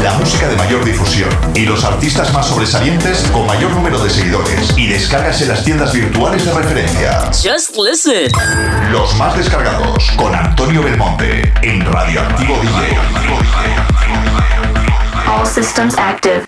La 0.04 0.14
música 0.14 0.48
de 0.48 0.54
mayor 0.56 0.84
difusión 0.84 1.28
y 1.54 1.62
los 1.62 1.82
artistas 1.82 2.32
más 2.32 2.46
sobresalientes 2.46 3.24
con 3.32 3.46
mayor 3.46 3.72
número 3.72 3.98
de 3.98 4.10
seguidores 4.10 4.74
y 4.76 4.86
descargas 4.86 5.42
en 5.42 5.48
las 5.48 5.64
tiendas 5.64 5.92
virtuales 5.92 6.44
de 6.44 6.52
referencia. 6.52 7.24
Just 7.32 7.76
listen. 7.76 8.30
Los 8.92 9.16
más 9.16 9.36
descargados 9.36 10.08
con 10.16 10.34
Antonio 10.34 10.82
Belmonte 10.82 11.52
en 11.62 11.84
Radioactivo 11.84 12.60
DJ. 12.62 12.96
All 15.26 15.44
systems 15.44 15.96
active. 15.98 16.46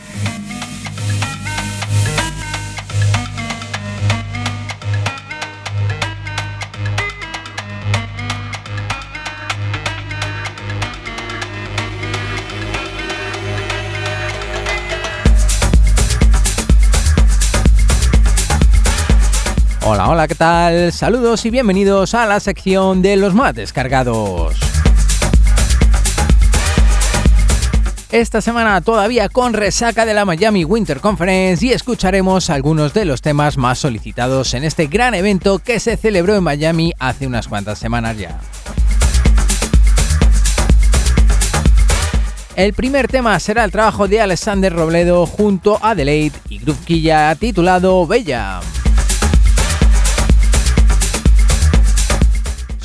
Hola, 19.91 20.11
hola, 20.11 20.29
¿qué 20.29 20.35
tal? 20.35 20.93
Saludos 20.93 21.47
y 21.47 21.51
bienvenidos 21.51 22.13
a 22.13 22.27
la 22.27 22.41
sección 22.41 23.01
de 23.01 23.17
los 23.17 23.33
más 23.33 23.55
descargados. 23.55 24.55
Esta 28.11 28.43
semana 28.43 28.83
todavía 28.83 29.31
con 29.31 29.55
resaca 29.55 30.05
de 30.05 30.13
la 30.13 30.27
Miami 30.27 30.67
Winter 30.67 31.01
Conference 31.01 31.65
y 31.65 31.73
escucharemos 31.73 32.51
algunos 32.51 32.93
de 32.93 33.07
los 33.07 33.23
temas 33.23 33.57
más 33.57 33.79
solicitados 33.79 34.53
en 34.53 34.65
este 34.65 34.89
gran 34.89 35.15
evento 35.15 35.59
que 35.59 35.81
se 35.81 35.97
celebró 35.97 36.37
en 36.37 36.45
Miami 36.45 36.93
hace 36.99 37.27
unas 37.27 37.49
cuantas 37.49 37.79
semanas 37.79 38.19
ya. 38.19 38.39
El 42.57 42.75
primer 42.75 43.09
tema 43.09 43.41
será 43.41 43.65
el 43.65 43.73
trabajo 43.73 44.07
de 44.07 44.21
Alexander 44.21 44.71
Robledo 44.71 45.25
junto 45.25 45.83
a 45.83 45.93
Adelaide 45.93 46.37
y 46.51 46.59
Groove 46.59 47.37
titulado 47.39 48.07
Bella. 48.07 48.61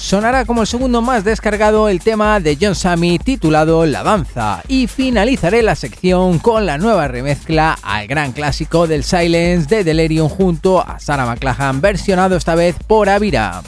Sonará 0.04 0.44
como 0.44 0.60
el 0.60 0.68
segundo 0.68 1.02
más 1.02 1.24
descargado 1.24 1.88
el 1.88 2.02
tema 2.02 2.42
de 2.42 2.58
John 2.60 2.76
Sammy 2.76 3.20
titulado 3.20 3.86
La 3.86 4.04
Danza 4.04 4.62
y 4.68 4.88
finalizaré 4.88 5.64
la 5.64 5.76
sección 5.76 6.40
con 6.40 6.66
la 6.66 6.78
nueva 6.78 7.08
remezcla 7.08 7.80
al 7.82 8.08
gran 8.08 8.34
clásico 8.34 8.86
del 8.86 9.06
Silence 9.06 9.74
de 9.74 9.86
Delirium 9.86 10.28
junto 10.28 10.86
a 10.86 11.00
Sarah 11.00 11.26
McLachlan 11.26 11.80
versionado 11.80 12.36
esta 12.36 12.54
vez 12.54 12.76
por 12.86 13.08
Avira. 13.08 13.64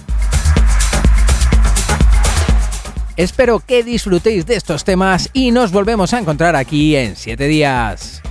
Espero 3.16 3.62
que 3.62 3.86
disfrutéis 3.86 4.46
de 4.46 4.58
estos 4.58 4.84
temas 4.84 5.30
y 5.32 5.52
nos 5.52 5.72
volvemos 5.72 6.14
a 6.14 6.20
encontrar 6.20 6.58
aquí 6.58 6.98
en 6.98 7.16
7 7.16 7.48
días. 7.48 8.22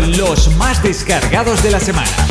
Los 0.00 0.56
más 0.56 0.82
descargados 0.82 1.62
de 1.62 1.70
la 1.70 1.80
semana. 1.80 2.29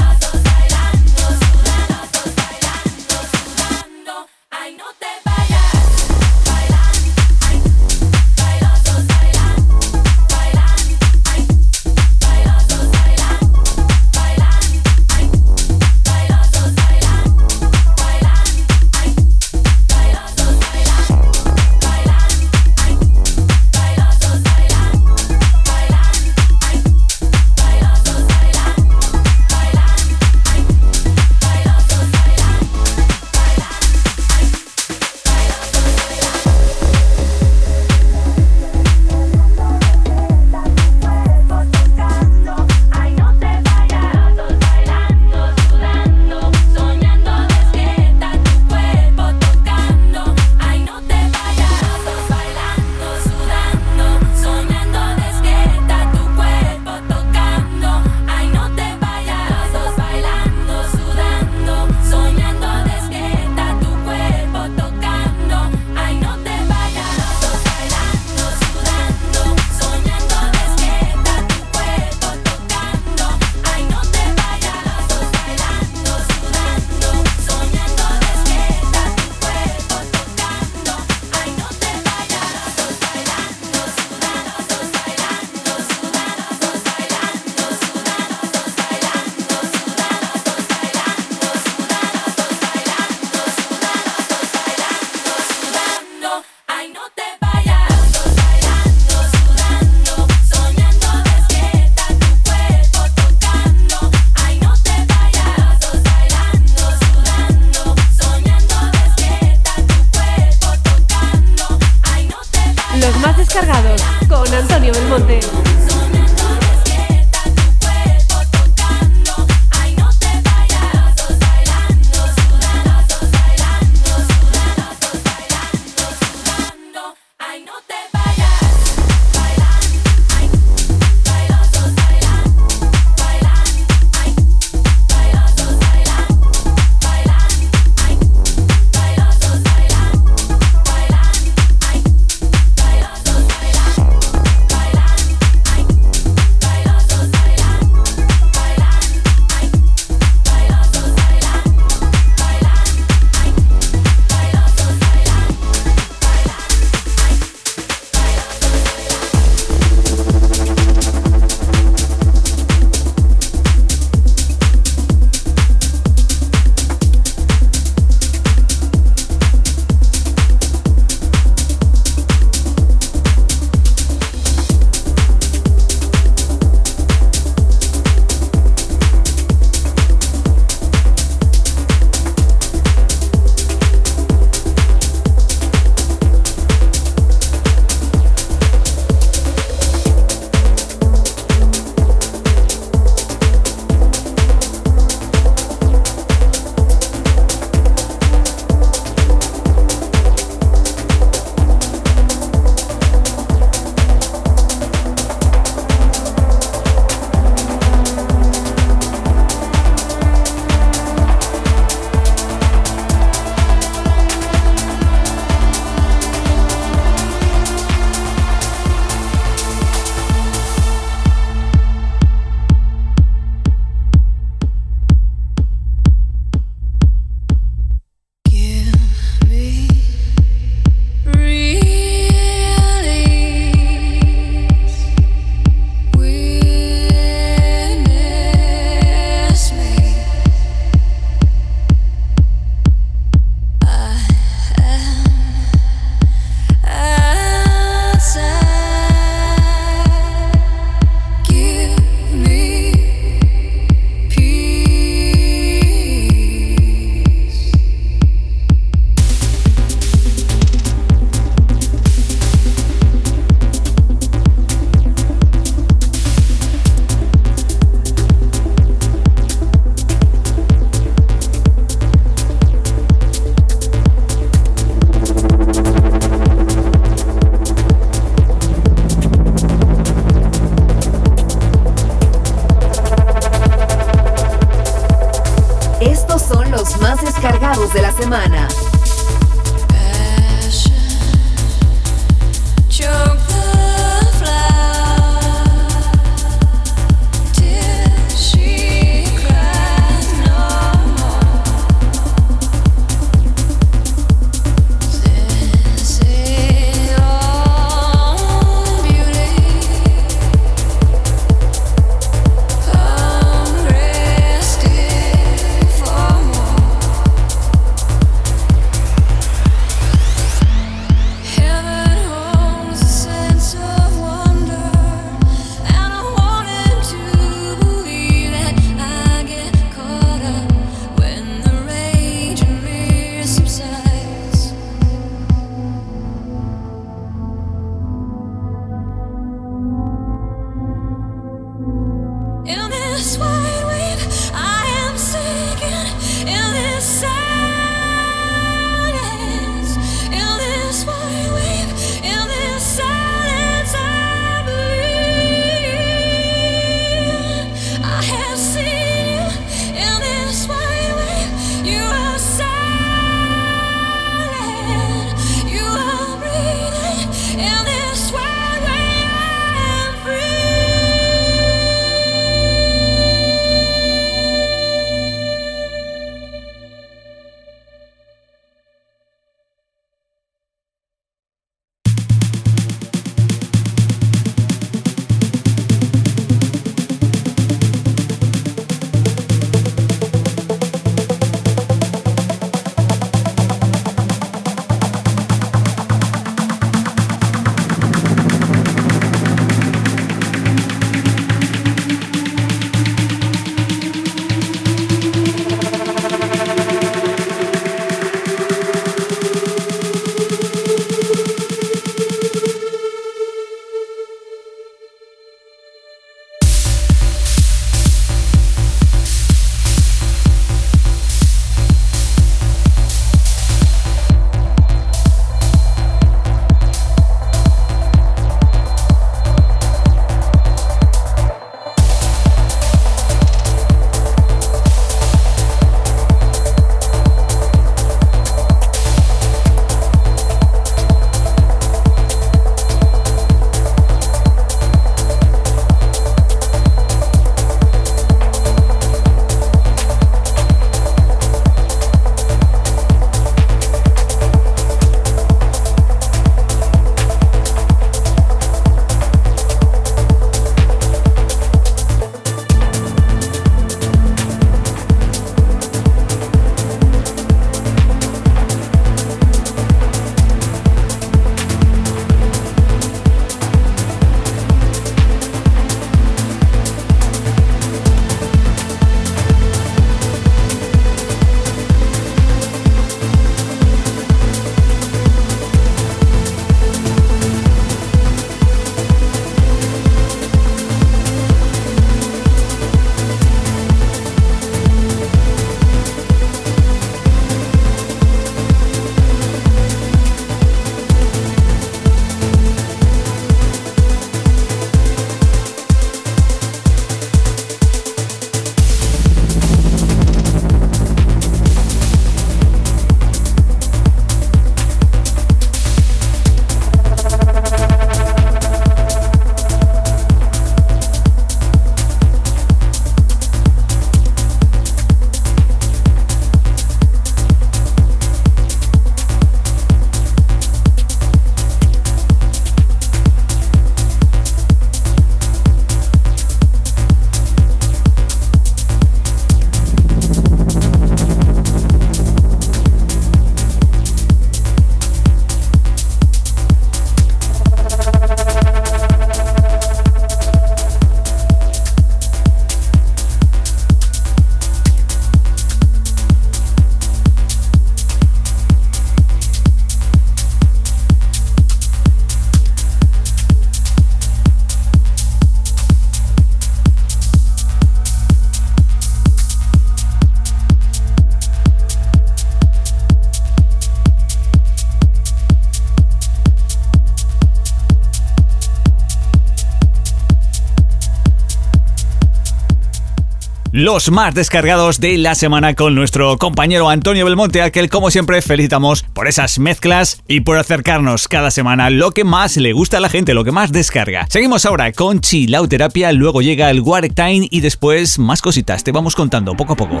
Los 583.82 584.12
más 584.12 584.32
descargados 584.32 585.00
de 585.00 585.18
la 585.18 585.34
semana 585.34 585.74
con 585.74 585.96
nuestro 585.96 586.38
compañero 586.38 586.88
Antonio 586.88 587.24
Belmonte, 587.24 587.62
aquel 587.62 587.90
como 587.90 588.12
siempre 588.12 588.40
felicitamos 588.40 589.02
por 589.02 589.26
esas 589.26 589.58
mezclas 589.58 590.22
y 590.28 590.42
por 590.42 590.56
acercarnos 590.56 591.26
cada 591.26 591.50
semana 591.50 591.90
lo 591.90 592.12
que 592.12 592.22
más 592.22 592.56
le 592.56 592.72
gusta 592.72 592.98
a 592.98 593.00
la 593.00 593.08
gente, 593.08 593.34
lo 593.34 593.42
que 593.42 593.50
más 593.50 593.72
descarga. 593.72 594.26
Seguimos 594.30 594.66
ahora 594.66 594.92
con 594.92 595.18
Chilauterapia, 595.20 596.12
luego 596.12 596.42
llega 596.42 596.70
el 596.70 596.80
Warek 596.80 597.16
Time 597.16 597.48
y 597.50 597.60
después 597.60 598.20
más 598.20 598.40
cositas, 598.40 598.84
te 598.84 598.92
vamos 598.92 599.16
contando 599.16 599.56
poco 599.56 599.72
a 599.72 599.76
poco. 599.76 600.00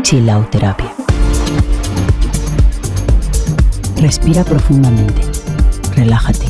Chilauterapia. 0.00 0.94
Respira 4.00 4.44
profundamente, 4.44 5.20
relájate 5.94 6.47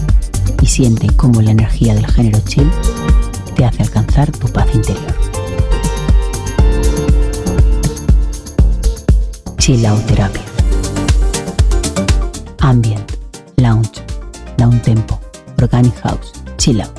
siente 0.78 1.08
cómo 1.16 1.42
la 1.42 1.50
energía 1.50 1.92
del 1.92 2.06
género 2.06 2.38
chill 2.46 2.70
te 3.56 3.64
hace 3.64 3.82
alcanzar 3.82 4.30
tu 4.30 4.46
paz 4.46 4.72
interior. 4.72 5.12
Chilauterapia. 9.56 10.42
Ambient, 12.60 13.10
lounge, 13.56 14.00
down 14.56 14.80
tempo, 14.82 15.18
organic 15.60 16.00
house, 16.02 16.32
chill 16.58 16.80
out. 16.80 16.96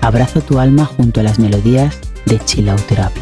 Abrazo 0.00 0.42
tu 0.42 0.60
alma 0.60 0.84
junto 0.84 1.18
a 1.18 1.24
las 1.24 1.40
melodías 1.40 1.98
de 2.26 2.38
Chilauterapia. 2.38 3.21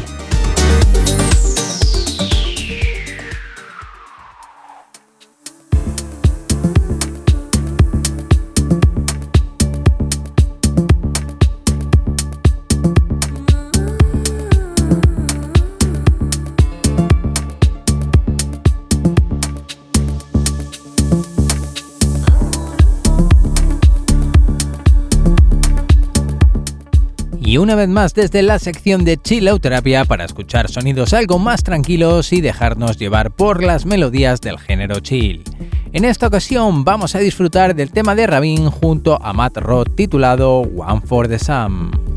una 27.61 27.75
vez 27.75 27.89
más 27.89 28.15
desde 28.15 28.41
la 28.41 28.57
sección 28.57 29.05
de 29.05 29.17
Chilauterapia 29.17 30.03
para 30.05 30.25
escuchar 30.25 30.67
sonidos 30.67 31.13
algo 31.13 31.37
más 31.37 31.61
tranquilos 31.61 32.33
y 32.33 32.41
dejarnos 32.41 32.97
llevar 32.97 33.29
por 33.29 33.63
las 33.63 33.85
melodías 33.85 34.41
del 34.41 34.57
género 34.57 34.99
chill. 34.99 35.43
En 35.93 36.03
esta 36.03 36.27
ocasión 36.27 36.83
vamos 36.83 37.13
a 37.13 37.19
disfrutar 37.19 37.75
del 37.75 37.91
tema 37.91 38.15
de 38.15 38.25
Rabin 38.25 38.71
junto 38.71 39.23
a 39.23 39.31
Matt 39.33 39.57
Roth 39.57 39.93
titulado 39.95 40.61
One 40.61 41.01
for 41.05 41.27
the 41.27 41.37
Sun. 41.37 42.10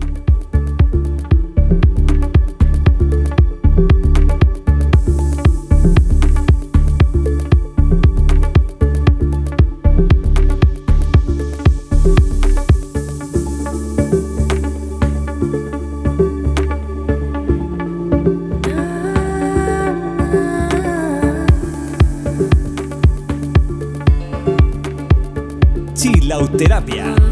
Chilauterapia. 26.56 27.23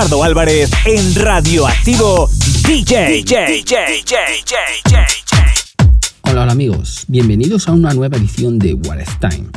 Eduardo 0.00 0.24
Álvarez 0.24 0.70
en 0.86 1.14
Radioactivo 1.14 2.30
DJ. 2.66 3.22
DJ, 3.22 3.46
DJ, 3.48 3.76
Hola, 6.22 6.42
hola 6.42 6.52
amigos, 6.52 7.04
bienvenidos 7.06 7.68
a 7.68 7.72
una 7.72 7.92
nueva 7.92 8.16
edición 8.16 8.58
de 8.58 8.72
What 8.72 8.98
is 8.98 9.18
Time. 9.20 9.48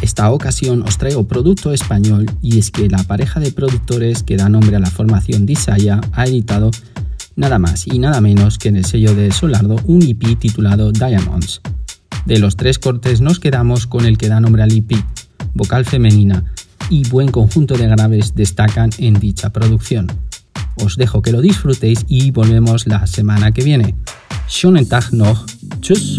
Esta 0.00 0.30
ocasión 0.30 0.80
os 0.80 0.96
traigo 0.96 1.28
producto 1.28 1.74
español 1.74 2.24
y 2.40 2.58
es 2.58 2.70
que 2.70 2.88
la 2.88 3.02
pareja 3.04 3.38
de 3.38 3.52
productores 3.52 4.22
que 4.22 4.38
da 4.38 4.48
nombre 4.48 4.76
a 4.76 4.80
la 4.80 4.90
formación 4.90 5.44
Disaya 5.44 6.00
ha 6.12 6.24
editado 6.24 6.70
nada 7.36 7.58
más 7.58 7.86
y 7.86 7.98
nada 7.98 8.22
menos 8.22 8.56
que 8.56 8.70
en 8.70 8.76
el 8.76 8.86
sello 8.86 9.14
de 9.14 9.30
Solardo 9.30 9.76
un 9.84 10.02
EP 10.04 10.38
titulado 10.38 10.90
Diamonds. 10.92 11.60
De 12.24 12.38
los 12.38 12.56
tres 12.56 12.78
cortes 12.78 13.20
nos 13.20 13.38
quedamos 13.40 13.86
con 13.86 14.06
el 14.06 14.16
que 14.16 14.30
da 14.30 14.40
nombre 14.40 14.62
al 14.62 14.72
EP, 14.72 14.92
vocal 15.52 15.84
femenina 15.84 16.51
y 16.92 17.08
buen 17.08 17.30
conjunto 17.30 17.74
de 17.74 17.88
graves 17.88 18.34
destacan 18.34 18.90
en 18.98 19.14
dicha 19.14 19.48
producción. 19.48 20.08
Os 20.76 20.96
dejo 20.98 21.22
que 21.22 21.32
lo 21.32 21.40
disfrutéis 21.40 22.04
y 22.06 22.32
volvemos 22.32 22.86
la 22.86 23.06
semana 23.06 23.50
que 23.52 23.64
viene. 23.64 23.94
Schönen 24.46 24.86
Tag 24.86 25.10
noch. 25.14 25.46
Tschüss. 25.80 26.16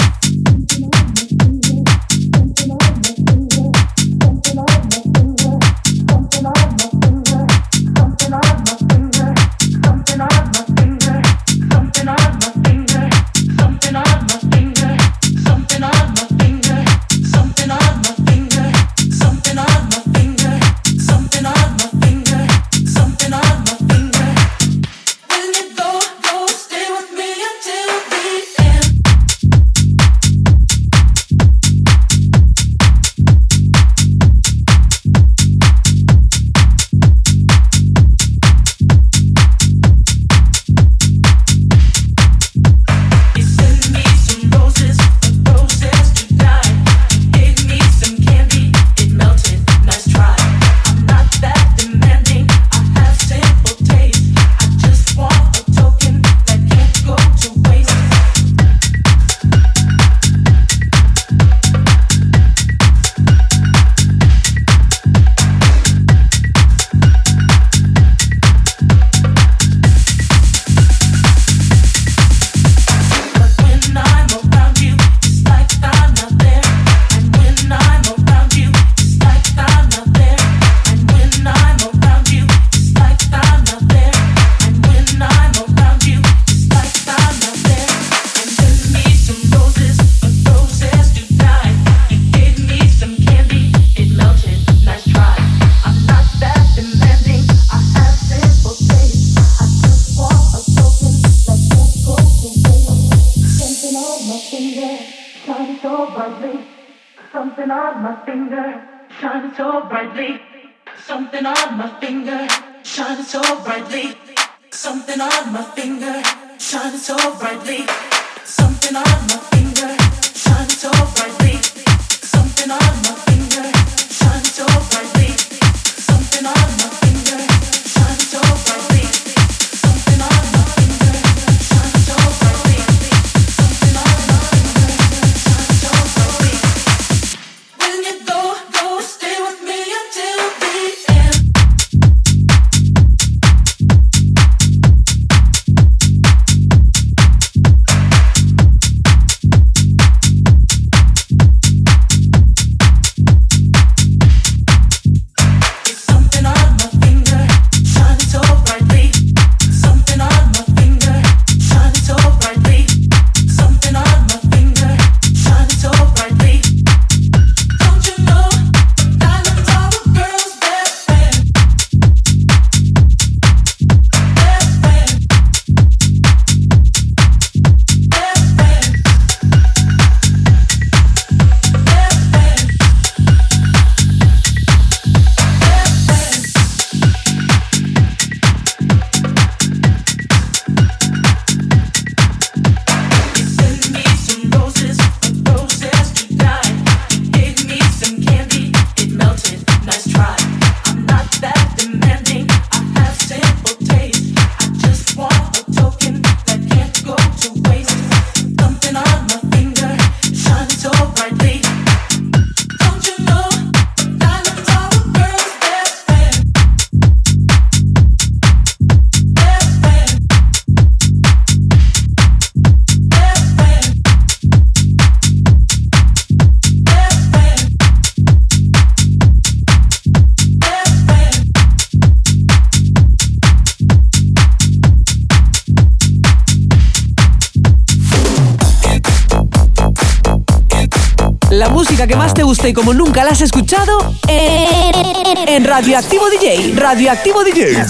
Música 242.04 242.08
que 242.08 242.16
más 242.16 242.34
te 242.34 242.44
gusta 242.44 242.68
y 242.68 242.74
como 242.74 242.94
nunca 242.94 243.24
la 243.24 243.32
has 243.32 243.42
escuchado 243.42 244.16
en 244.28 245.64
Radioactivo 245.64 246.30
DJ. 246.30 246.74
Radioactivo 246.76 247.44
DJ. 247.44 247.86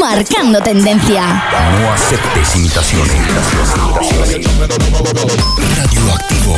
Marcando 0.00 0.60
tendencia. 0.62 1.42
No 1.80 1.92
aceptes 1.92 2.56
imitaciones. 2.56 3.12
Radioactivo. 5.76 6.56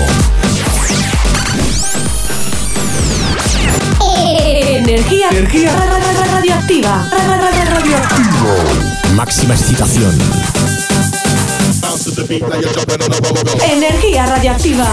Energía. 4.57 5.29
Energía. 5.31 5.73
Radioactiva. 6.33 7.09
Radioactiva. 7.11 8.01
Máxima 9.15 9.55
excitación. 9.55 10.78
Energía 13.71 14.27
radioactiva. 14.27 14.87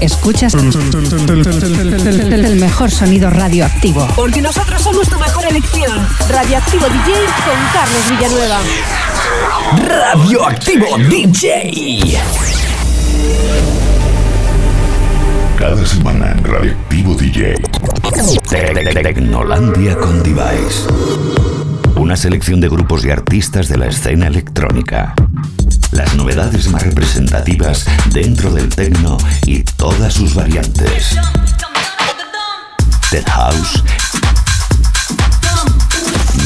Escuchas 0.00 0.54
el 0.54 2.56
mejor 2.56 2.90
sonido 2.90 3.28
radioactivo. 3.28 4.08
Porque 4.16 4.40
nosotros 4.40 4.80
somos 4.80 5.06
tu 5.08 5.18
mejor 5.18 5.44
elección. 5.44 6.08
Radioactivo 6.30 6.86
DJ 6.86 7.12
con 7.44 7.58
Carlos 7.74 8.08
Villanueva. 8.08 8.60
Radioactivo 9.86 10.86
DJ. 11.10 12.18
Cada 15.58 15.84
semana 15.84 16.32
en 16.32 16.42
Radioactivo 16.44 17.14
DJ. 17.14 17.56
Tecnolandia 19.02 19.98
con 19.98 20.22
Device. 20.22 20.86
Una 21.98 22.16
selección 22.16 22.60
de 22.60 22.68
grupos 22.68 23.04
y 23.04 23.10
artistas 23.10 23.66
de 23.66 23.76
la 23.76 23.86
escena 23.86 24.28
electrónica. 24.28 25.14
Las 25.90 26.14
novedades 26.14 26.68
más 26.68 26.84
representativas 26.84 27.86
dentro 28.12 28.52
del 28.52 28.68
techno 28.68 29.18
y 29.44 29.64
todas 29.64 30.14
sus 30.14 30.32
variantes. 30.32 31.18
Dead 33.10 33.24
House. 33.26 33.82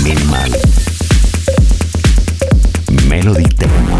Minimal. 0.02 0.50
Melody 3.06 3.44
Techno. 3.44 3.96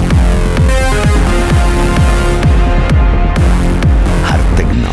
Hard 4.27 4.57
Techno. 4.57 4.91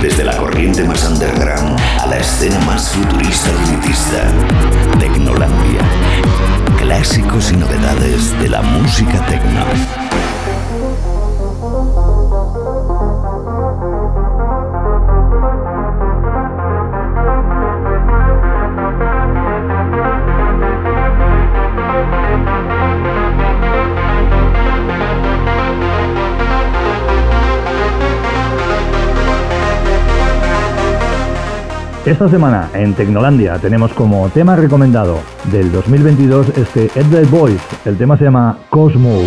Desde 0.00 0.24
la 0.24 0.36
corriente 0.38 0.84
más 0.84 1.04
underground 1.04 1.95
la 2.16 2.22
escena 2.22 2.58
más 2.60 2.88
futurista 2.88 3.50
elitista. 3.50 4.32
Tecnolandia. 4.98 5.80
Clásicos 6.78 7.52
y 7.52 7.56
novedades 7.58 8.38
de 8.40 8.48
la 8.48 8.62
música 8.62 9.20
techno. 9.26 9.66
Esta 32.06 32.28
semana 32.28 32.70
en 32.72 32.94
Tecnolandia 32.94 33.58
tenemos 33.58 33.92
como 33.92 34.28
tema 34.28 34.54
recomendado 34.54 35.18
del 35.50 35.72
2022 35.72 36.50
este 36.50 36.84
Ed 36.94 37.06
the 37.10 37.24
Voice. 37.24 37.58
El 37.84 37.98
tema 37.98 38.16
se 38.16 38.22
llama 38.22 38.58
Cosmo. 38.70 39.18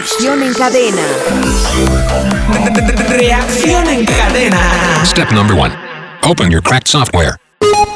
Reacción 0.00 0.42
en 0.42 0.54
cadena. 0.54 1.02
Reacción 3.10 3.86
en 3.86 4.06
cadena. 4.06 5.04
Step 5.04 5.30
number 5.32 5.54
one. 5.54 5.74
Open 6.24 6.50
your 6.50 6.62
cracked 6.62 6.88
software 6.88 7.36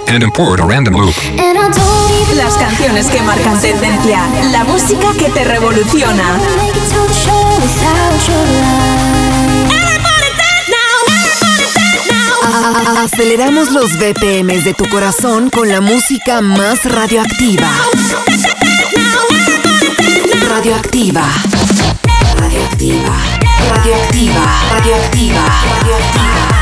and 0.09 0.23
import 0.23 0.61
a 0.61 0.67
random 0.67 0.97
loop. 0.97 1.15
Las 2.37 2.59
canciones 2.59 3.07
que 3.07 3.23
marcan 3.23 3.59
tendencia, 3.59 4.21
la 4.53 4.65
música 4.65 5.15
que 5.19 5.31
te 5.31 5.45
revoluciona. 5.45 6.25
Aceleramos 12.99 13.73
los 13.73 13.93
BPMs 13.99 14.67
de 14.67 14.75
tu 14.75 14.87
corazón 14.91 15.49
con 15.49 15.71
la 15.71 15.81
música 15.81 16.43
más 16.43 16.85
radioactiva. 16.85 17.71
Radioactiva. 20.51 21.25
Radioactiva. 22.39 23.17
Radioactiva. 23.71 24.45
Radioactiva. 24.71 25.45
Radioactiva. 25.79 26.55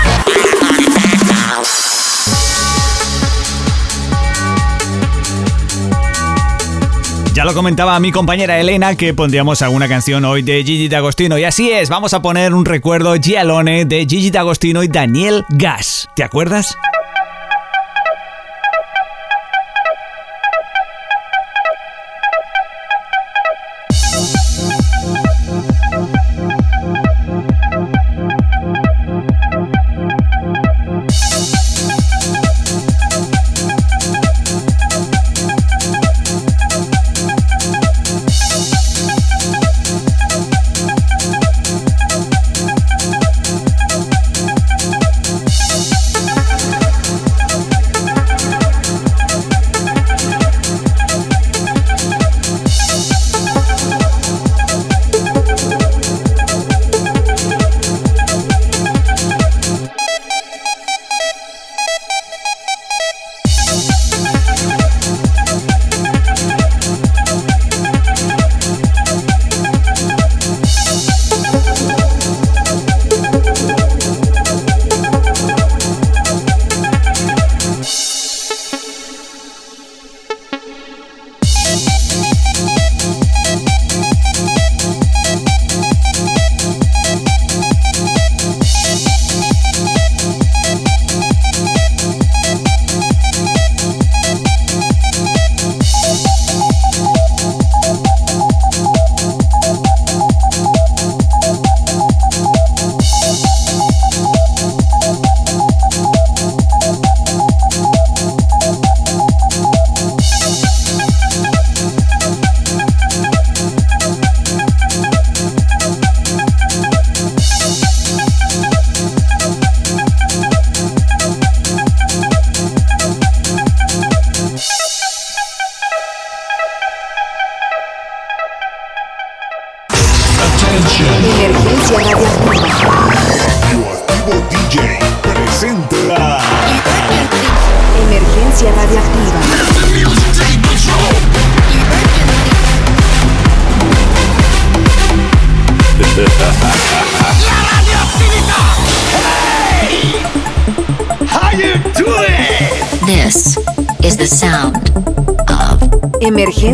Ya 7.35 7.47
lo 7.47 7.55
comentaba 7.55 7.99
mi 7.99 8.13
compañera 8.13 8.61
Elena 8.61 8.95
que 8.95 9.15
pondríamos 9.15 9.63
alguna 9.63 9.89
canción 9.89 10.25
hoy 10.27 10.43
de 10.43 10.63
Gigi 10.65 10.89
D'Agostino 10.89 11.39
y 11.39 11.45
así 11.45 11.71
es, 11.71 11.89
vamos 11.89 12.13
a 12.13 12.21
poner 12.21 12.53
un 12.53 12.67
recuerdo 12.67 13.15
Gialone 13.15 13.87
de 13.87 14.07
Gigi 14.07 14.31
D'Agostino 14.31 14.83
y 14.83 14.89
Daniel 14.89 15.47
Gas. 15.49 16.11
¿Te 16.15 16.25
acuerdas? 16.25 16.77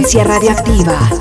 Emergencia 0.09 0.25
radioactiva. 0.25 1.18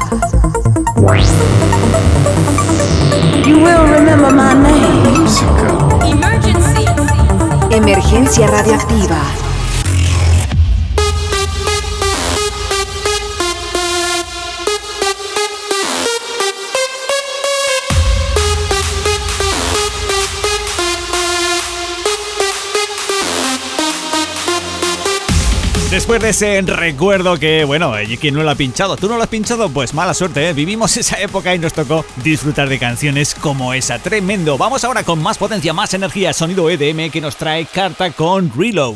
Recuerdo 26.40 27.38
que, 27.38 27.64
bueno, 27.64 27.98
eh, 27.98 28.18
¿quién 28.20 28.36
no 28.36 28.44
lo 28.44 28.50
ha 28.52 28.56
pinchado? 28.56 28.96
¿Tú 28.96 29.08
no 29.08 29.18
lo 29.18 29.24
has 29.24 29.30
pinchado? 29.30 29.70
Pues 29.70 29.94
mala 29.94 30.14
suerte, 30.14 30.48
¿eh? 30.48 30.54
Vivimos 30.54 30.96
esa 30.98 31.20
época 31.20 31.56
y 31.56 31.60
nos 31.60 31.74
tocó 31.74 32.06
disfrutar 32.24 32.70
de 32.70 32.78
canciones 32.78 33.34
como 33.34 33.74
esa. 33.74 34.00
Tremendo. 34.00 34.58
Vamos 34.58 34.84
ahora 34.84 35.04
con 35.04 35.22
más 35.22 35.38
potencia, 35.38 35.74
más 35.74 35.94
energía, 35.94 36.34
sonido 36.34 36.70
EDM 36.70 37.10
que 37.10 37.22
nos 37.22 37.38
trae 37.38 37.66
carta 37.66 38.12
con 38.12 38.52
Reload. 38.56 38.96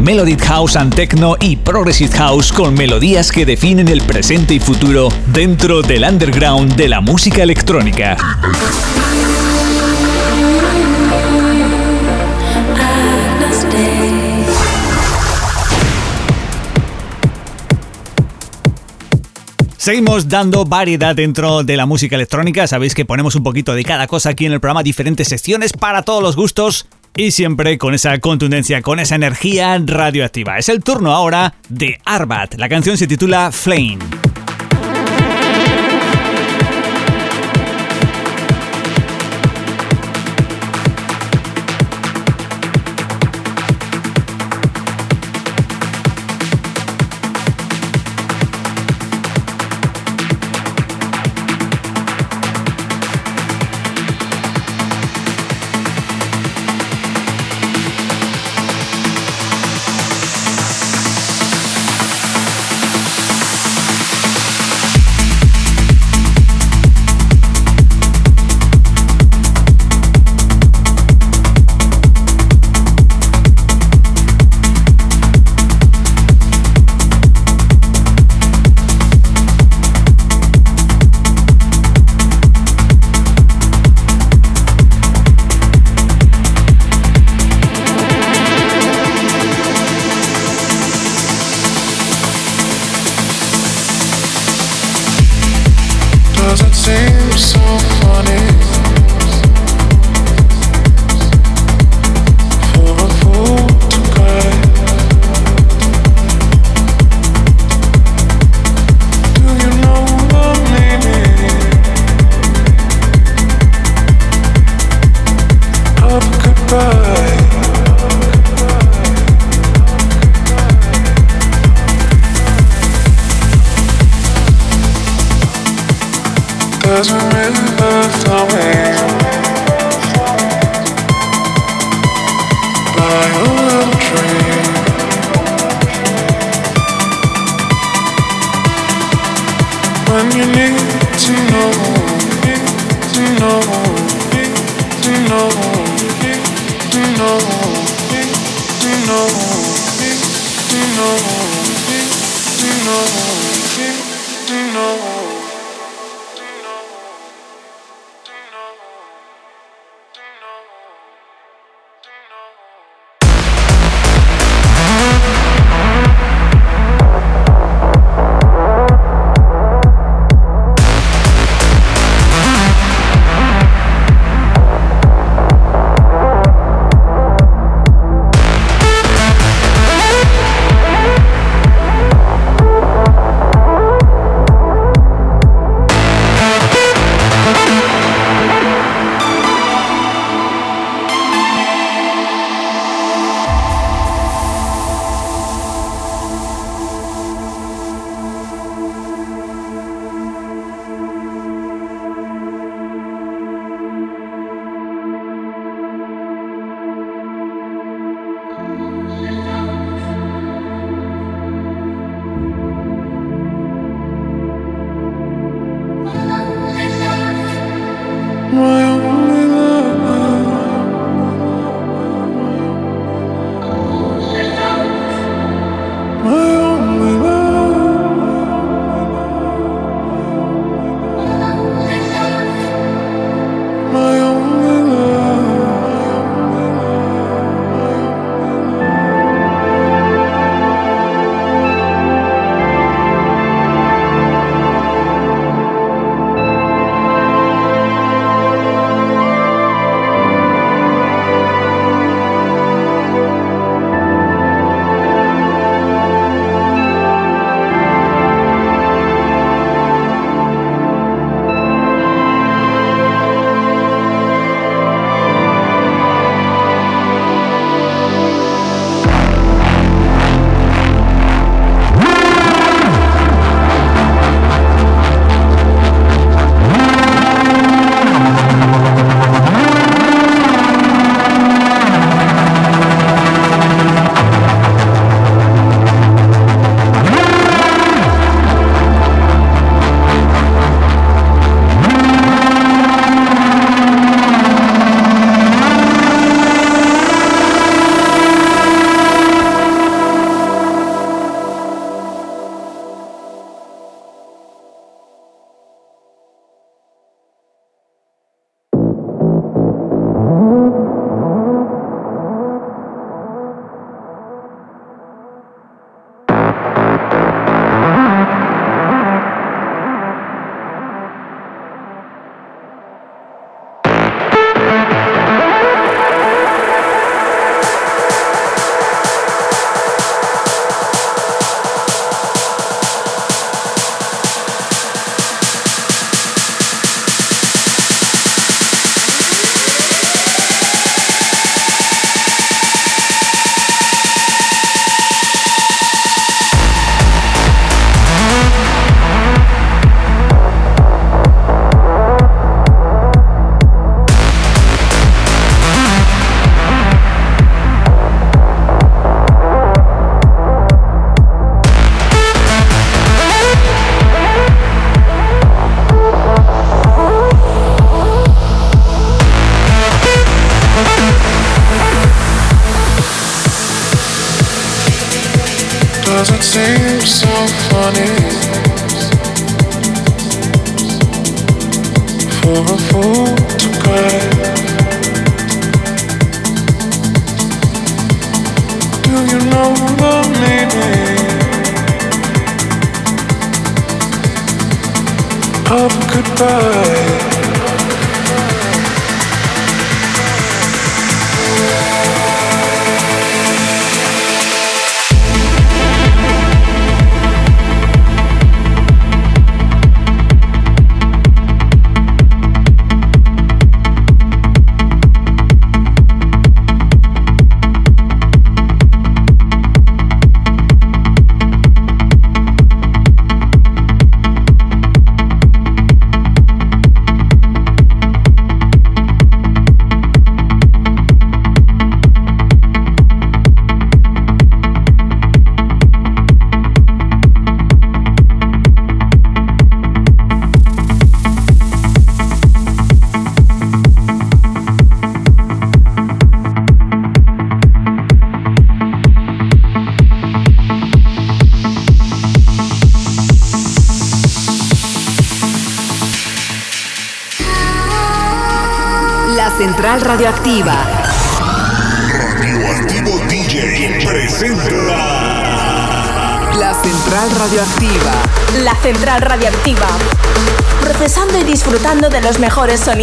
Melodic 0.00 0.42
House 0.44 0.76
and 0.76 0.94
Techno 0.94 1.36
y 1.40 1.56
Progressive 1.56 2.14
House 2.16 2.52
con 2.52 2.74
melodías 2.74 3.32
que 3.32 3.46
definen 3.46 3.88
el 3.88 4.02
presente 4.02 4.54
y 4.54 4.60
futuro 4.60 5.08
dentro 5.32 5.82
del 5.82 6.04
underground 6.04 6.74
de 6.76 6.88
la 6.88 7.00
música 7.00 7.42
electrónica. 7.42 8.16
Seguimos 19.86 20.28
dando 20.28 20.64
variedad 20.64 21.14
dentro 21.14 21.62
de 21.62 21.76
la 21.76 21.86
música 21.86 22.16
electrónica. 22.16 22.66
Sabéis 22.66 22.92
que 22.92 23.04
ponemos 23.04 23.36
un 23.36 23.44
poquito 23.44 23.72
de 23.72 23.84
cada 23.84 24.08
cosa 24.08 24.30
aquí 24.30 24.44
en 24.44 24.52
el 24.52 24.58
programa, 24.58 24.82
diferentes 24.82 25.28
secciones 25.28 25.72
para 25.74 26.02
todos 26.02 26.24
los 26.24 26.34
gustos 26.34 26.88
y 27.16 27.30
siempre 27.30 27.78
con 27.78 27.94
esa 27.94 28.18
contundencia, 28.18 28.82
con 28.82 29.00
esa 29.00 29.14
energía 29.14 29.80
radioactiva. 29.84 30.58
Es 30.58 30.68
el 30.68 30.82
turno 30.82 31.12
ahora 31.12 31.54
de 31.68 31.98
Arbat. 32.04 32.54
La 32.54 32.68
canción 32.68 32.96
se 32.96 33.06
titula 33.06 33.50
Flame. 33.52 33.98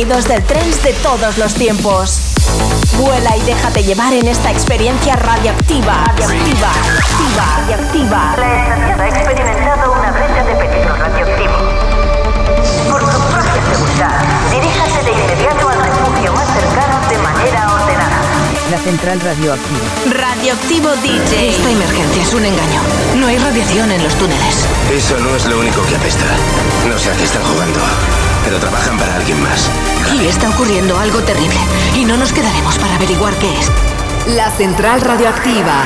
Sonidos 0.04 0.28
del 0.28 0.44
trance 0.44 0.82
de 0.82 0.94
todos 0.96 1.38
los 1.38 1.54
tiempos. 1.54 2.20
Vuela 2.98 3.38
y 3.38 3.42
déjate 3.42 3.84
llevar 3.84 4.12
en 4.14 4.28
esta 4.28 4.52
experiencia 4.52 5.16
radioactiva. 5.16 6.04
Radioactiva. 6.06 6.72
Radioactiva. 7.38 8.36
Radioactiva. 8.36 8.36
La 8.38 8.64
estación 8.64 9.00
ha 9.00 9.08
experimentado 9.08 9.94
una 9.94 10.12
brecha 10.12 10.44
de 10.44 10.56
peligro 10.56 10.96
radioactivo. 10.98 11.54
Por 12.90 13.02
su 13.02 13.22
propia 13.32 13.64
seguridad, 13.72 14.22
diríjase 14.52 15.04
de 15.04 15.12
inmediato 15.12 15.70
al 15.70 15.78
refugio 15.78 16.34
más 16.34 16.48
cercano 16.48 17.10
de 17.10 17.18
manera 17.20 17.74
ordenada. 17.74 18.22
La 18.72 18.78
Central 18.80 19.22
Radioactiva. 19.22 19.86
Radioactivo 20.12 20.90
DJ. 20.98 21.50
Esta 21.50 21.72
emergencia 21.72 22.24
es 22.24 22.34
un 22.34 22.46
engaño. 22.46 22.82
No 23.16 23.28
hay 23.28 23.38
radiación 23.38 23.92
en 23.92 24.04
los 24.04 24.14
túneles. 24.16 24.66
Eso 24.92 25.18
no 25.20 25.36
es 25.36 25.46
lo 25.46 25.60
único 25.60 25.82
que 25.84 25.96
apesta. 25.96 26.26
No 26.90 26.98
sé 27.00 27.12
a 27.12 27.16
qué 27.16 27.24
están 27.24 27.44
jugando, 27.44 27.80
pero 28.44 28.60
trabajan 28.60 28.98
para 28.98 29.16
alguien 29.16 29.42
más. 29.42 29.70
Aquí 30.06 30.28
está 30.28 30.50
ocurriendo 30.50 30.98
algo 30.98 31.22
terrible 31.22 31.60
y 31.96 32.06
no 32.06 32.18
nos 32.18 32.34
quedaremos 32.34 32.78
para 32.78 32.96
averiguar 32.96 33.34
qué 33.36 33.60
es. 33.60 33.72
La 34.36 34.50
Central 34.52 35.02
Radioactiva. 35.02 35.84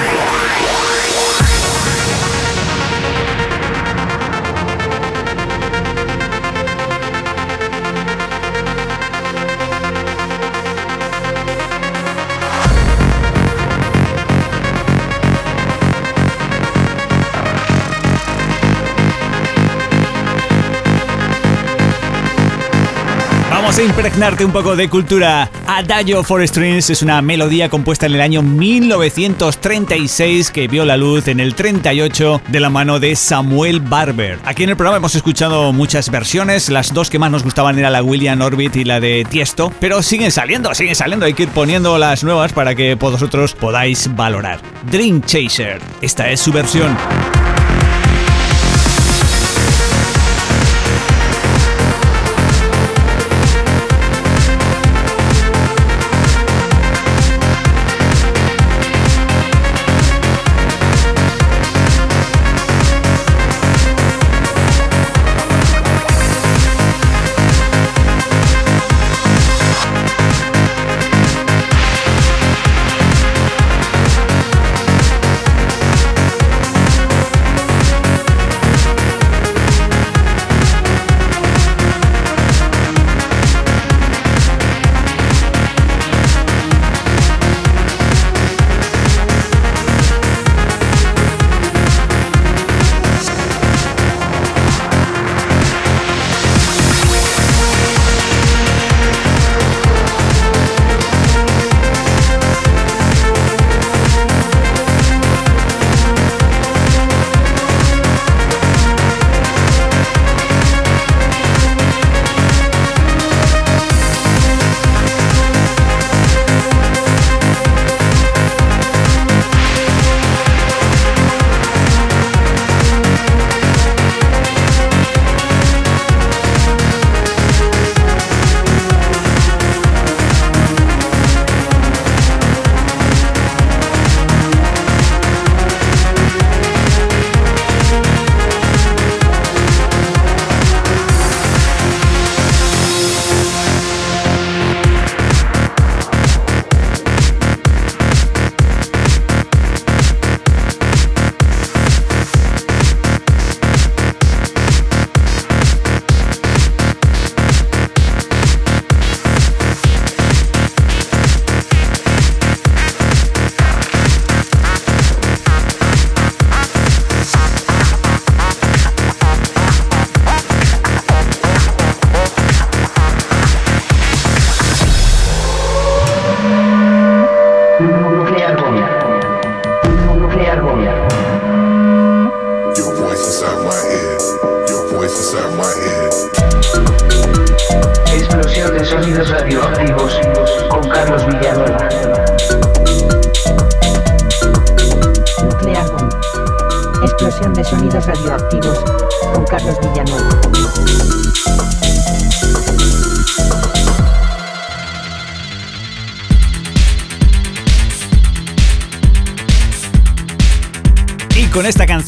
Vamos 23.68 23.80
a 23.80 23.84
impregnarte 23.84 24.46
un 24.46 24.54
poco 24.54 24.78
de 24.78 24.88
cultura. 24.88 25.52
Adagio 25.68 26.24
for 26.24 26.48
Strings 26.48 26.90
es 26.90 27.02
una 27.02 27.22
melodía 27.22 27.68
compuesta 27.68 28.06
en 28.06 28.16
el 28.16 28.22
año 28.22 28.42
1936 28.42 30.52
que 30.52 30.70
vio 30.70 30.86
la 30.86 30.96
luz 30.96 31.28
en 31.28 31.42
el 31.42 31.54
38 31.54 32.44
de 32.48 32.60
la 32.62 32.70
mano 32.70 33.02
de 33.02 33.14
Samuel 33.18 33.82
Barber. 33.82 34.40
Aquí 34.46 34.64
en 34.64 34.70
el 34.70 34.78
programa 34.78 35.00
hemos 35.00 35.16
escuchado 35.16 35.74
muchas 35.74 36.10
versiones, 36.10 36.70
las 36.70 36.94
dos 36.94 37.10
que 37.10 37.20
más 37.20 37.30
nos 37.30 37.44
gustaban 37.44 37.78
era 37.78 37.90
la 37.90 38.02
William 38.02 38.40
Orbit 38.40 38.78
y 38.78 38.86
la 38.86 39.02
de 39.02 39.28
Tiesto, 39.30 39.74
pero 39.82 40.02
siguen 40.02 40.32
saliendo, 40.32 40.74
siguen 40.74 40.96
saliendo, 40.96 41.26
hay 41.26 41.34
que 41.34 41.44
ir 41.44 41.50
poniendo 41.50 41.98
las 41.98 42.24
nuevas 42.24 42.54
para 42.54 42.74
que 42.74 42.96
vosotros 42.96 43.54
podáis 43.54 44.16
valorar. 44.16 44.62
Dream 44.90 45.22
Chaser, 45.24 45.82
esta 46.02 46.30
es 46.30 46.40
su 46.40 46.54
versión. 46.54 46.96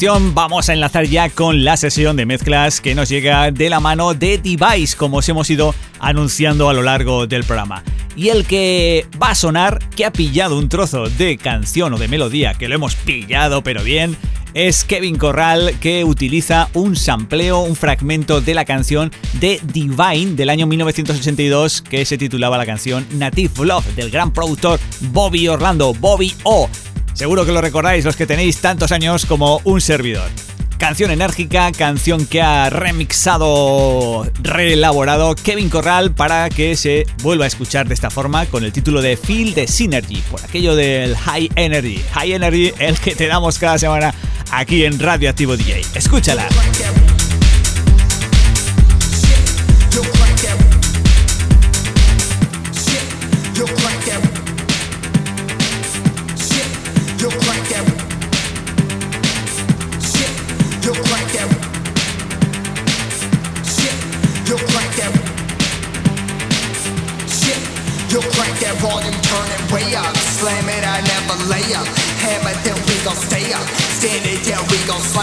Vamos 0.08 0.68
a 0.68 0.72
enlazar 0.72 1.04
ya 1.04 1.28
con 1.28 1.62
la 1.62 1.76
sesión 1.76 2.16
de 2.16 2.24
mezclas 2.24 2.80
que 2.80 2.94
nos 2.94 3.10
llega 3.10 3.50
de 3.50 3.68
la 3.68 3.80
mano 3.80 4.14
de 4.14 4.38
Device, 4.38 4.96
como 4.96 5.18
os 5.18 5.28
hemos 5.28 5.50
ido 5.50 5.74
anunciando 5.98 6.70
a 6.70 6.72
lo 6.72 6.82
largo 6.82 7.26
del 7.26 7.44
programa. 7.44 7.82
Y 8.16 8.30
el 8.30 8.46
que 8.46 9.06
va 9.22 9.30
a 9.30 9.34
sonar, 9.34 9.78
que 9.90 10.06
ha 10.06 10.12
pillado 10.12 10.56
un 10.56 10.70
trozo 10.70 11.10
de 11.10 11.36
canción 11.36 11.92
o 11.92 11.98
de 11.98 12.08
melodía, 12.08 12.54
que 12.54 12.68
lo 12.68 12.76
hemos 12.76 12.94
pillado 12.94 13.62
pero 13.62 13.82
bien, 13.82 14.16
es 14.54 14.84
Kevin 14.84 15.16
Corral 15.16 15.74
que 15.80 16.04
utiliza 16.04 16.70
un 16.72 16.96
sampleo, 16.96 17.60
un 17.60 17.76
fragmento 17.76 18.40
de 18.40 18.54
la 18.54 18.64
canción 18.64 19.12
de 19.34 19.60
Divine 19.64 20.34
del 20.34 20.48
año 20.48 20.66
1982 20.66 21.82
que 21.82 22.06
se 22.06 22.16
titulaba 22.16 22.56
la 22.56 22.66
canción 22.66 23.06
Native 23.12 23.66
Love 23.66 23.94
del 23.94 24.10
gran 24.10 24.32
productor 24.32 24.80
Bobby 25.12 25.46
Orlando, 25.48 25.92
Bobby 25.92 26.34
O. 26.44 26.70
Seguro 27.14 27.44
que 27.44 27.52
lo 27.52 27.60
recordáis 27.60 28.04
los 28.04 28.16
que 28.16 28.26
tenéis 28.26 28.58
tantos 28.58 28.92
años 28.92 29.26
como 29.26 29.60
un 29.64 29.80
servidor. 29.80 30.28
Canción 30.78 31.10
enérgica, 31.10 31.70
canción 31.72 32.24
que 32.24 32.40
ha 32.40 32.70
remixado, 32.70 34.26
reelaborado 34.40 35.34
Kevin 35.34 35.68
Corral 35.68 36.12
para 36.12 36.48
que 36.48 36.74
se 36.74 37.06
vuelva 37.22 37.44
a 37.44 37.48
escuchar 37.48 37.86
de 37.86 37.92
esta 37.92 38.08
forma 38.08 38.46
con 38.46 38.64
el 38.64 38.72
título 38.72 39.02
de 39.02 39.18
Feel 39.18 39.52
the 39.52 39.66
Synergy, 39.66 40.22
por 40.30 40.42
aquello 40.42 40.74
del 40.74 41.14
High 41.16 41.50
Energy. 41.56 42.02
High 42.12 42.32
Energy, 42.32 42.72
el 42.78 42.98
que 42.98 43.14
te 43.14 43.26
damos 43.26 43.58
cada 43.58 43.78
semana 43.78 44.14
aquí 44.52 44.86
en 44.86 44.98
Radio 44.98 45.28
Activo 45.28 45.54
DJ. 45.54 45.82
Escúchala. 45.94 46.48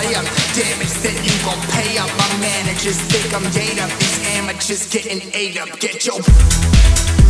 Slay 0.02 0.16
up. 0.16 0.26
Damage, 0.56 0.94
then 1.02 1.16
you 1.24 1.32
gon' 1.46 1.62
pay 1.72 1.98
up. 1.98 2.10
My 2.18 2.38
managers 2.40 3.00
think 3.02 3.34
I'm 3.34 3.44
gate 3.52 3.80
up. 3.80 3.90
These 4.00 4.36
amateurs 4.38 4.88
getting 4.90 5.22
ate 5.34 5.58
up. 5.60 5.80
Get 5.80 6.06
your. 6.06 7.27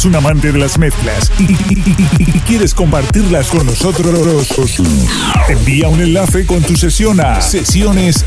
Eres 0.00 0.04
un 0.04 0.16
amante 0.16 0.52
de 0.52 0.58
las 0.58 0.78
mezclas 0.78 1.30
y, 1.38 1.46
quieres 2.46 2.74
compartirlas 2.74 3.48
con 3.48 3.66
nosotros, 3.66 4.48
envía 5.48 5.88
un 5.88 6.00
enlace 6.00 6.46
con 6.46 6.62
tu 6.62 6.76
sesión 6.76 7.20
a 7.20 7.40
sesiones. 7.40 8.24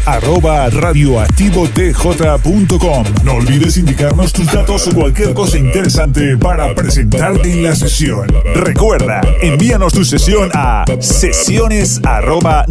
No 3.23 3.33
olvides 3.33 3.77
indicarnos 3.77 4.33
tus 4.33 4.51
datos 4.51 4.87
o 4.87 4.93
cualquier 4.93 5.33
cosa 5.33 5.57
interesante 5.57 6.37
para 6.37 6.73
presentarte 6.75 7.51
en 7.51 7.63
la 7.63 7.75
sesión. 7.75 8.27
Recuerda, 8.55 9.21
envíanos 9.41 9.93
tu 9.93 10.05
sesión 10.05 10.49
a 10.53 10.85
sesiones 10.99 12.01
arroba. 12.03 12.65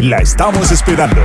La 0.00 0.18
estamos 0.18 0.70
esperando. 0.70 1.22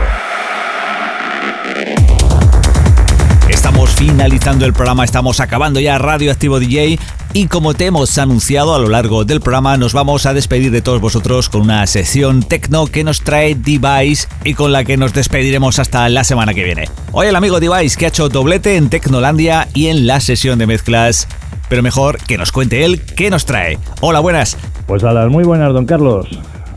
Finalizando 3.98 4.68
el 4.68 4.74
programa, 4.74 5.04
estamos 5.04 5.40
acabando 5.40 5.80
ya 5.80 5.98
Radioactivo 5.98 6.60
DJ 6.60 7.00
y 7.34 7.48
como 7.48 7.74
te 7.74 7.88
hemos 7.88 8.16
anunciado 8.20 8.76
a 8.76 8.80
lo 8.80 8.90
largo 8.90 9.26
del 9.26 9.42
programa 9.42 9.76
nos 9.76 9.94
vamos 9.94 10.28
a 10.28 10.36
despedir 10.36 10.70
de 10.70 10.84
todos 10.84 11.02
vosotros 11.02 11.50
con 11.50 11.62
una 11.62 11.88
sesión 11.88 12.44
techno 12.44 12.86
que 12.86 13.04
nos 13.04 13.22
trae 13.22 13.56
Device 13.56 14.28
y 14.44 14.54
con 14.54 14.72
la 14.72 14.84
que 14.84 14.98
nos 14.98 15.16
despediremos 15.16 15.80
hasta 15.80 16.08
la 16.10 16.24
semana 16.24 16.54
que 16.54 16.64
viene. 16.64 16.86
Hoy 17.12 17.26
el 17.26 17.36
amigo 17.36 17.60
Device 17.60 17.98
que 17.98 18.06
ha 18.06 18.10
hecho 18.10 18.30
doblete 18.30 18.76
en 18.76 18.90
Tecnolandia 18.90 19.68
y 19.74 19.88
en 19.88 20.06
la 20.06 20.20
sesión 20.20 20.60
de 20.60 20.68
mezclas, 20.68 21.28
pero 21.68 21.82
mejor 21.82 22.20
que 22.20 22.38
nos 22.38 22.52
cuente 22.52 22.86
él 22.86 23.02
qué 23.02 23.32
nos 23.32 23.46
trae. 23.46 23.80
Hola, 24.02 24.20
buenas. 24.20 24.58
Pues 24.86 25.04
a 25.04 25.12
las 25.12 25.28
muy 25.32 25.44
buenas, 25.44 25.74
don 25.74 25.88
Carlos. 25.88 26.28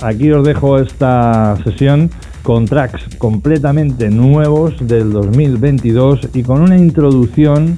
Aquí 0.00 0.32
os 0.32 0.42
dejo 0.42 0.78
esta 0.78 1.58
sesión 1.64 2.10
con 2.42 2.64
tracks 2.64 3.09
completamente 3.20 4.08
nuevos 4.08 4.74
del 4.80 5.12
2022 5.12 6.30
y 6.32 6.42
con 6.42 6.62
una 6.62 6.78
introducción. 6.78 7.76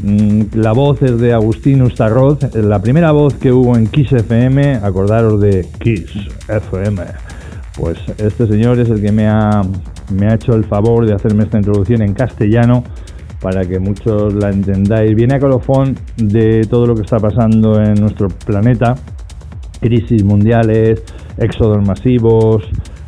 mm, 0.00 0.54
La 0.54 0.72
voz 0.72 1.02
es 1.02 1.18
de 1.18 1.32
Agustín 1.32 1.82
Ustarroz, 1.82 2.38
la 2.54 2.80
primera 2.80 3.10
voz 3.10 3.34
que 3.34 3.50
hubo 3.50 3.76
en 3.76 3.88
Kiss 3.88 4.12
FM, 4.12 4.76
acordaros 4.76 5.40
de 5.40 5.66
Kiss 5.80 6.06
FM. 6.48 7.02
Pues 7.76 7.98
este 8.18 8.46
señor 8.46 8.78
es 8.78 8.88
el 8.88 9.02
que 9.02 9.10
me 9.10 9.26
ha, 9.26 9.62
me 10.12 10.28
ha 10.28 10.34
hecho 10.36 10.52
el 10.52 10.64
favor 10.64 11.04
de 11.04 11.14
hacerme 11.14 11.42
esta 11.42 11.58
introducción 11.58 12.00
en 12.00 12.14
castellano 12.14 12.84
para 13.40 13.64
que 13.64 13.80
muchos 13.80 14.32
la 14.34 14.50
entendáis. 14.50 15.12
Viene 15.16 15.34
a 15.34 15.40
colofón 15.40 15.96
de 16.16 16.60
todo 16.70 16.86
lo 16.86 16.94
que 16.94 17.02
está 17.02 17.18
pasando 17.18 17.82
en 17.82 17.94
nuestro 17.94 18.28
planeta 18.28 18.94
crisis 19.80 20.24
mundiales, 20.24 21.02
éxodos 21.36 21.86
masivos, 21.86 22.64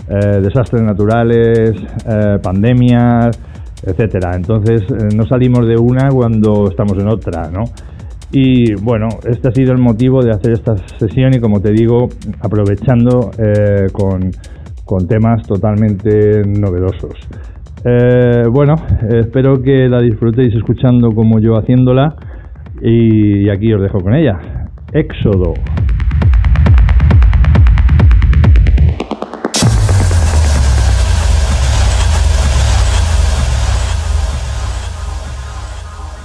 eh, 0.09 0.41
desastres 0.41 0.83
naturales, 0.83 1.73
eh, 2.09 2.39
pandemias, 2.41 3.39
etcétera. 3.85 4.37
Entonces 4.37 4.83
eh, 4.83 5.09
no 5.17 5.27
salimos 5.27 5.67
de 5.67 5.77
una 5.77 6.09
cuando 6.11 6.69
estamos 6.69 6.97
en 6.99 7.09
otra, 7.09 7.51
¿no? 7.51 7.65
Y 8.31 8.75
bueno, 8.75 9.09
este 9.29 9.49
ha 9.49 9.51
sido 9.51 9.73
el 9.73 9.79
motivo 9.79 10.23
de 10.23 10.31
hacer 10.31 10.53
esta 10.53 10.77
sesión 10.99 11.35
y 11.35 11.41
como 11.41 11.61
te 11.61 11.73
digo, 11.73 12.09
aprovechando 12.41 13.31
con, 13.93 14.33
con 14.85 15.07
temas 15.07 15.47
totalmente 15.47 16.43
novedosos. 16.45 17.15
Bueno, 18.51 18.75
espero 19.09 19.63
que 19.63 19.89
la 19.89 20.01
disfrutéis 20.01 20.53
escuchando 20.57 21.13
como 21.13 21.39
yo 21.39 21.57
haciéndola 21.57 22.17
y 22.83 23.49
aquí 23.49 23.73
os 23.73 23.81
dejo 23.81 24.01
con 24.01 24.13
ella. 24.15 24.41
Éxodo. 24.93 25.55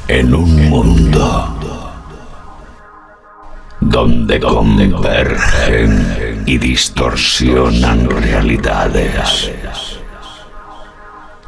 En 0.07 0.33
un 0.33 0.69
mundo 0.69 1.57
donde 3.79 4.39
convergen 4.39 6.43
y 6.45 6.57
distorsionan 6.57 8.09
realidades, 8.09 9.51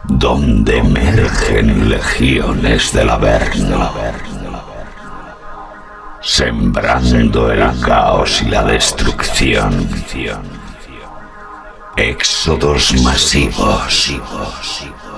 donde 0.04 0.80
emergen 0.80 1.90
legiones 1.90 2.92
del 2.92 3.10
Averno, 3.10 3.92
sembrando 6.22 7.52
el 7.52 7.80
caos 7.82 8.42
y 8.42 8.50
la 8.50 8.64
destrucción, 8.64 9.88
éxodos 11.96 12.94
masivos, 13.04 14.16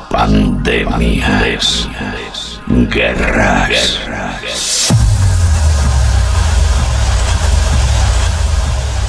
pandemias, 0.09 1.87
guerras. 2.67 3.99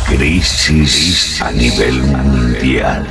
Crisis 0.06 1.40
a 1.42 1.50
nivel 1.50 2.02
mundial. 2.02 3.06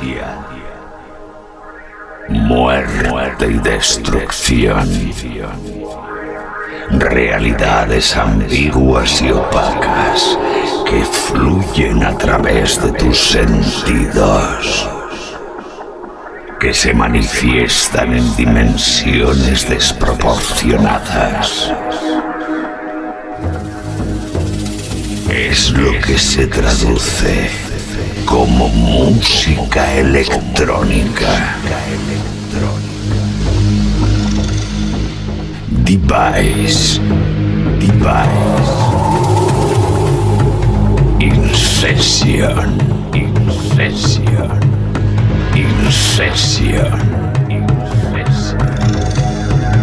Muerte 2.28 3.46
y 3.50 3.58
destrucción. 3.58 4.88
Realidades 6.90 8.16
ambiguas 8.16 9.20
y 9.22 9.32
opacas 9.32 10.38
que 10.88 11.04
fluyen 11.04 12.04
a 12.04 12.16
través 12.16 12.80
de 12.80 12.92
tus 12.92 13.18
sentidos. 13.18 14.95
Que 16.60 16.72
se 16.72 16.94
manifiestan 16.94 18.14
en 18.14 18.36
dimensiones 18.36 19.68
desproporcionadas. 19.68 21.72
Es 25.30 25.70
lo 25.70 26.00
que 26.00 26.18
se 26.18 26.46
traduce 26.46 27.50
como 28.24 28.68
música 28.68 29.92
electrónica. 29.94 31.56
Device. 35.84 37.00
Device. 37.78 38.72
Incession. 41.20 42.78
Incession. 43.14 44.75
Incession. 45.56 46.92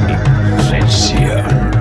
Incession. 0.08 1.73